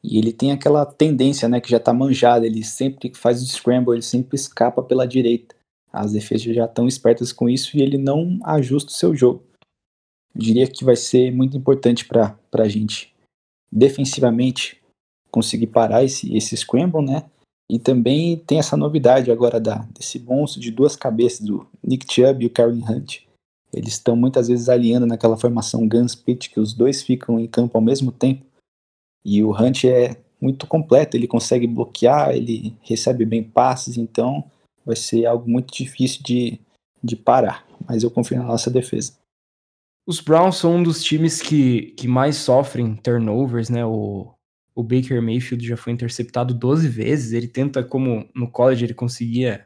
e 0.04 0.18
ele 0.18 0.34
tem 0.34 0.52
aquela 0.52 0.86
tendência, 0.86 1.48
né, 1.48 1.62
que 1.62 1.70
já 1.70 1.80
tá 1.80 1.94
manjada, 1.94 2.46
ele 2.46 2.64
sempre 2.64 3.12
faz 3.16 3.42
o 3.42 3.48
scramble, 3.48 3.94
ele 3.94 4.02
sempre 4.02 4.36
escapa 4.36 4.84
pela 4.84 5.08
direita. 5.08 5.56
As 5.92 6.12
defesas 6.12 6.56
já 6.56 6.66
estão 6.66 6.88
espertas 6.88 7.32
com 7.32 7.50
isso 7.50 7.78
e 7.78 7.82
ele 7.82 7.98
não 7.98 8.40
ajusta 8.44 8.92
o 8.92 8.96
seu 8.96 9.16
jogo. 9.16 9.44
Diria 10.36 10.68
que 10.68 10.84
vai 10.84 10.96
ser 10.96 11.32
muito 11.32 11.56
importante 11.56 12.06
para 12.06 12.38
a 12.54 12.68
gente 12.68 13.14
defensivamente 13.72 14.82
conseguir 15.32 15.68
parar 15.68 16.04
esse, 16.04 16.36
esse 16.36 16.56
scramble, 16.58 17.06
né? 17.06 17.26
E 17.70 17.80
também 17.80 18.38
tem 18.38 18.60
essa 18.60 18.76
novidade 18.76 19.32
agora 19.32 19.60
da, 19.60 19.88
desse 19.98 20.20
monstro 20.20 20.60
de 20.60 20.70
duas 20.70 20.96
cabeças, 20.96 21.40
do 21.40 21.68
Nick 21.82 22.12
Chubb 22.12 22.44
e 22.44 22.48
o 22.48 22.50
Karen 22.50 22.84
Hunt. 22.88 23.22
Eles 23.74 23.94
estão 23.94 24.16
muitas 24.16 24.48
vezes 24.48 24.70
alinhando 24.70 25.06
naquela 25.06 25.38
formação 25.38 25.88
Guns 25.88 26.16
Pit, 26.16 26.50
que 26.50 26.60
os 26.60 26.74
dois 26.74 27.02
ficam 27.02 27.40
em 27.40 27.48
campo 27.48 27.78
ao 27.78 27.84
mesmo 27.84 28.12
tempo. 28.12 28.46
E 29.26 29.44
o 29.44 29.52
Hunt 29.52 29.86
é 29.86 30.18
muito 30.40 30.68
completo, 30.68 31.16
ele 31.16 31.28
consegue 31.28 31.66
bloquear, 31.66 32.36
ele 32.36 32.76
recebe 32.82 33.26
bem 33.26 33.44
passes, 33.44 33.98
então 33.98 34.44
vai 34.86 34.96
ser 34.96 35.26
algo 35.26 35.50
muito 35.50 35.74
difícil 35.74 36.22
de, 36.22 36.60
de 37.02 37.16
parar. 37.16 37.66
Mas 37.88 38.04
eu 38.04 38.12
confio 38.12 38.38
na 38.38 38.44
nossa 38.44 38.70
defesa. 38.70 39.14
Os 40.06 40.20
Browns 40.20 40.58
são 40.58 40.76
um 40.76 40.84
dos 40.84 41.02
times 41.02 41.42
que, 41.42 41.94
que 41.98 42.08
mais 42.08 42.36
sofrem 42.36 42.96
turnovers, 42.98 43.70
né? 43.70 43.86
O, 43.86 44.34
o 44.76 44.84
Baker 44.84 45.22
Mayfield 45.22 45.66
já 45.66 45.78
foi 45.78 45.94
interceptado 45.94 46.54
12 46.54 46.90
vezes. 46.90 47.32
Ele 47.32 47.48
tenta, 47.48 47.82
como 47.82 48.28
no 48.36 48.50
college 48.52 48.84
ele 48.84 48.94
conseguia 48.94 49.66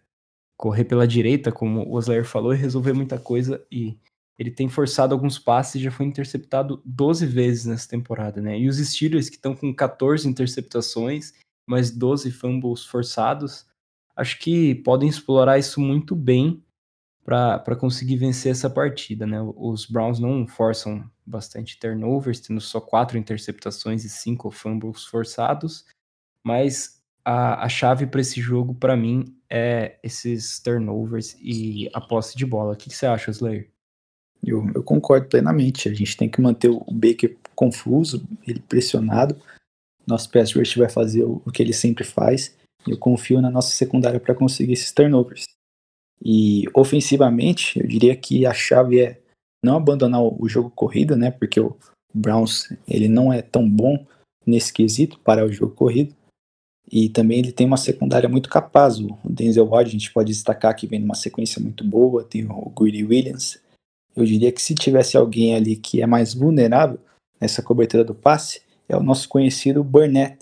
correr 0.57 0.85
pela 0.85 1.07
direita, 1.07 1.51
como 1.51 1.81
o 1.81 1.93
Osler 1.93 2.25
falou, 2.25 2.53
e 2.53 2.57
resolver 2.57 2.93
muita 2.93 3.19
coisa. 3.19 3.63
E 3.71 3.97
ele 4.37 4.51
tem 4.51 4.67
forçado 4.67 5.13
alguns 5.13 5.39
passes 5.39 5.81
já 5.81 5.91
foi 5.91 6.05
interceptado 6.05 6.81
12 6.85 7.25
vezes 7.25 7.65
nessa 7.65 7.87
temporada, 7.87 8.41
né? 8.41 8.59
E 8.59 8.67
os 8.67 8.77
Steelers, 8.77 9.29
que 9.29 9.35
estão 9.35 9.55
com 9.55 9.73
14 9.73 10.27
interceptações, 10.27 11.33
mais 11.67 11.91
12 11.91 12.31
fumbles 12.31 12.85
forçados, 12.85 13.65
acho 14.15 14.39
que 14.39 14.75
podem 14.75 15.07
explorar 15.09 15.59
isso 15.59 15.79
muito 15.79 16.15
bem 16.15 16.63
para 17.23 17.75
conseguir 17.75 18.15
vencer 18.15 18.53
essa 18.53 18.69
partida, 18.69 19.27
né? 19.27 19.37
Os 19.55 19.85
Browns 19.85 20.17
não 20.17 20.47
forçam 20.47 21.03
bastante 21.25 21.77
turnovers, 21.77 22.39
tendo 22.39 22.61
só 22.61 22.79
quatro 22.79 23.17
interceptações 23.17 24.05
e 24.05 24.09
cinco 24.09 24.49
fumbles 24.49 25.03
forçados, 25.03 25.83
mas 26.41 27.03
a, 27.25 27.65
a 27.65 27.67
chave 27.67 28.07
para 28.07 28.21
esse 28.21 28.39
jogo, 28.39 28.73
para 28.73 28.95
mim, 28.95 29.36
é 29.49 29.97
esses 30.03 30.59
turnovers 30.59 31.37
e 31.41 31.89
a 31.93 32.01
posse 32.01 32.37
de 32.37 32.45
bola. 32.45 32.73
O 32.73 32.75
que, 32.75 32.89
você 32.89 33.05
acha, 33.05 33.31
Slayer? 33.31 33.69
Eu, 34.43 34.69
eu, 34.75 34.83
concordo 34.83 35.27
plenamente. 35.27 35.89
A 35.89 35.93
gente 35.93 36.15
tem 36.15 36.29
que 36.29 36.41
manter 36.41 36.69
o 36.69 36.83
Baker 36.91 37.35
confuso, 37.55 38.25
ele 38.45 38.59
pressionado. 38.59 39.39
Nosso 40.05 40.29
pass 40.29 40.53
rush 40.53 40.75
vai 40.75 40.89
fazer 40.89 41.23
o, 41.23 41.41
o 41.45 41.51
que 41.51 41.61
ele 41.61 41.73
sempre 41.73 42.03
faz. 42.03 42.55
Eu 42.87 42.97
confio 42.97 43.41
na 43.41 43.49
nossa 43.49 43.71
secundária 43.71 44.19
para 44.19 44.35
conseguir 44.35 44.73
esses 44.73 44.91
turnovers. 44.91 45.45
E 46.23 46.65
ofensivamente, 46.73 47.79
eu 47.79 47.87
diria 47.87 48.15
que 48.15 48.45
a 48.45 48.53
chave 48.53 49.01
é 49.01 49.21
não 49.63 49.75
abandonar 49.75 50.21
o 50.21 50.47
jogo 50.47 50.69
corrido, 50.69 51.15
né? 51.15 51.31
Porque 51.31 51.59
o 51.59 51.75
Browns 52.13 52.71
ele 52.87 53.07
não 53.07 53.31
é 53.31 53.41
tão 53.41 53.69
bom 53.69 54.05
nesse 54.45 54.71
quesito 54.71 55.19
para 55.19 55.45
o 55.45 55.51
jogo 55.51 55.73
corrido. 55.75 56.15
E 56.89 57.09
também 57.09 57.39
ele 57.39 57.51
tem 57.51 57.67
uma 57.67 57.77
secundária 57.77 58.29
muito 58.29 58.49
capaz. 58.49 58.99
O 58.99 59.17
Denzel 59.23 59.67
Ward 59.67 59.89
a 59.89 59.91
gente 59.91 60.11
pode 60.11 60.31
destacar 60.31 60.75
que 60.75 60.87
vem 60.87 60.99
numa 60.99 61.15
sequência 61.15 61.61
muito 61.61 61.83
boa. 61.83 62.23
Tem 62.23 62.45
o 62.45 62.69
Greedy 62.69 63.03
Williams. 63.03 63.59
Eu 64.15 64.25
diria 64.25 64.51
que 64.51 64.61
se 64.61 64.73
tivesse 64.73 65.17
alguém 65.17 65.55
ali 65.55 65.75
que 65.75 66.01
é 66.01 66.07
mais 66.07 66.33
vulnerável 66.33 66.97
nessa 67.39 67.61
cobertura 67.61 68.03
do 68.03 68.15
passe, 68.15 68.61
é 68.89 68.95
o 68.95 69.03
nosso 69.03 69.27
conhecido 69.29 69.83
Burnett, 69.83 70.37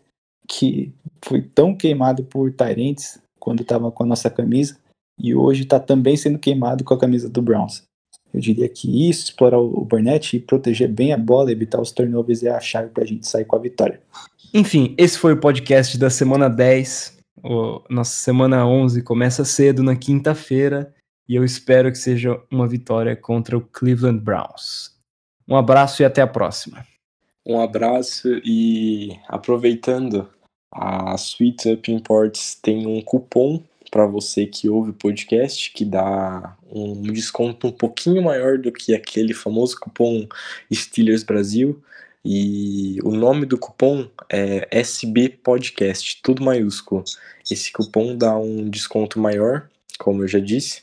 que 0.47 0.93
foi 1.23 1.41
tão 1.41 1.75
queimado 1.75 2.23
por 2.23 2.51
Tyrants 2.53 3.19
quando 3.39 3.61
estava 3.61 3.91
com 3.91 4.03
a 4.03 4.05
nossa 4.05 4.29
camisa 4.29 4.77
e 5.19 5.33
hoje 5.33 5.63
está 5.63 5.79
também 5.79 6.15
sendo 6.15 6.39
queimado 6.39 6.83
com 6.83 6.93
a 6.93 6.99
camisa 6.99 7.29
do 7.29 7.41
Browns. 7.41 7.83
Eu 8.33 8.39
diria 8.39 8.67
que 8.67 9.09
isso, 9.09 9.25
explorar 9.25 9.59
o 9.59 9.85
Burnett 9.85 10.35
e 10.35 10.39
proteger 10.39 10.89
bem 10.89 11.13
a 11.13 11.17
bola, 11.17 11.51
evitar 11.51 11.79
os 11.79 11.91
turnovers 11.91 12.43
é 12.43 12.49
a 12.49 12.59
chave 12.59 12.89
para 12.89 13.03
a 13.03 13.07
gente 13.07 13.25
sair 13.25 13.45
com 13.45 13.55
a 13.55 13.59
vitória. 13.59 14.01
Enfim, 14.57 14.95
esse 14.97 15.17
foi 15.17 15.33
o 15.33 15.37
podcast 15.37 15.97
da 15.97 16.09
semana 16.09 16.49
10. 16.49 17.17
O, 17.43 17.81
nossa 17.89 18.13
semana 18.13 18.65
11 18.65 19.01
começa 19.01 19.43
cedo 19.43 19.83
na 19.83 19.97
quinta-feira 19.97 20.95
e 21.27 21.35
eu 21.35 21.43
espero 21.43 21.91
que 21.91 21.97
seja 21.97 22.41
uma 22.49 22.65
vitória 22.65 23.17
contra 23.17 23.57
o 23.57 23.59
Cleveland 23.59 24.21
Browns. 24.21 24.95
Um 25.45 25.57
abraço 25.57 26.01
e 26.01 26.05
até 26.05 26.21
a 26.21 26.27
próxima. 26.27 26.87
Um 27.45 27.59
abraço 27.59 28.29
e 28.45 29.19
aproveitando, 29.27 30.25
a 30.71 31.13
Sweet 31.15 31.73
Up 31.73 31.91
Imports 31.91 32.55
tem 32.55 32.87
um 32.87 33.01
cupom 33.01 33.61
para 33.91 34.05
você 34.05 34.45
que 34.45 34.69
ouve 34.69 34.91
o 34.91 34.93
podcast, 34.93 35.69
que 35.73 35.83
dá 35.83 36.55
um 36.71 37.01
desconto 37.01 37.67
um 37.67 37.73
pouquinho 37.73 38.23
maior 38.23 38.57
do 38.57 38.71
que 38.71 38.95
aquele 38.95 39.33
famoso 39.33 39.77
cupom 39.77 40.25
Steelers 40.73 41.23
Brasil. 41.23 41.83
E 42.27 42.97
o 43.03 43.11
nome 43.11 43.45
do 43.45 43.55
cupom 43.55 44.09
é 44.27 44.67
SB 44.71 45.29
Podcast, 45.29 46.19
tudo 46.23 46.43
maiúsculo. 46.43 47.03
Esse 47.51 47.71
cupom 47.71 48.17
dá 48.17 48.35
um 48.35 48.67
desconto 48.67 49.19
maior, 49.19 49.69
como 49.99 50.23
eu 50.23 50.27
já 50.27 50.39
disse, 50.39 50.81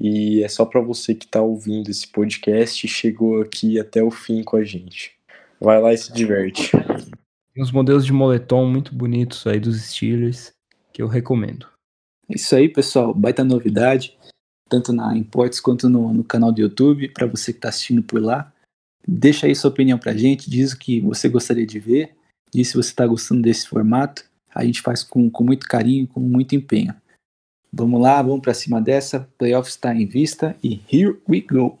e 0.00 0.42
é 0.42 0.48
só 0.48 0.64
para 0.64 0.80
você 0.80 1.14
que 1.14 1.26
está 1.26 1.40
ouvindo 1.40 1.88
esse 1.90 2.08
podcast 2.08 2.84
e 2.84 2.88
chegou 2.88 3.40
aqui 3.40 3.78
até 3.78 4.02
o 4.02 4.10
fim 4.10 4.42
com 4.42 4.56
a 4.56 4.64
gente. 4.64 5.12
Vai 5.60 5.80
lá 5.80 5.92
e 5.92 5.96
se 5.98 6.12
diverte. 6.12 6.72
Tem 6.72 7.62
uns 7.62 7.70
modelos 7.70 8.04
de 8.04 8.12
moletom 8.12 8.66
muito 8.66 8.92
bonitos 8.92 9.46
aí 9.46 9.60
dos 9.60 9.80
Steelers 9.80 10.52
que 10.92 11.00
eu 11.00 11.06
recomendo. 11.06 11.68
É 12.28 12.34
isso 12.34 12.56
aí, 12.56 12.68
pessoal. 12.68 13.14
Baita 13.14 13.44
novidade. 13.44 14.18
tanto 14.68 14.92
na 14.92 15.16
Imports 15.16 15.60
quanto 15.60 15.88
no, 15.88 16.12
no 16.12 16.24
canal 16.24 16.50
do 16.50 16.60
YouTube, 16.60 17.08
para 17.10 17.28
você 17.28 17.52
que 17.52 17.58
está 17.58 17.68
assistindo 17.68 18.02
por 18.02 18.20
lá. 18.20 18.52
Deixa 19.06 19.46
aí 19.46 19.54
sua 19.54 19.70
opinião 19.70 19.98
pra 19.98 20.16
gente, 20.16 20.50
diz 20.50 20.72
o 20.72 20.78
que 20.78 21.00
você 21.00 21.28
gostaria 21.28 21.66
de 21.66 21.78
ver, 21.78 22.14
diz 22.52 22.68
se 22.68 22.76
você 22.76 22.90
está 22.90 23.06
gostando 23.06 23.42
desse 23.42 23.66
formato. 23.66 24.24
A 24.54 24.64
gente 24.64 24.82
faz 24.82 25.02
com, 25.02 25.30
com 25.30 25.44
muito 25.44 25.66
carinho, 25.66 26.06
com 26.06 26.20
muito 26.20 26.54
empenho. 26.54 26.94
Vamos 27.72 28.00
lá, 28.00 28.20
vamos 28.20 28.40
para 28.40 28.52
cima 28.52 28.80
dessa. 28.80 29.28
Playoffs 29.38 29.74
está 29.74 29.94
em 29.94 30.06
vista 30.06 30.56
e 30.62 30.80
here 30.92 31.16
we 31.28 31.40
go. 31.40 31.78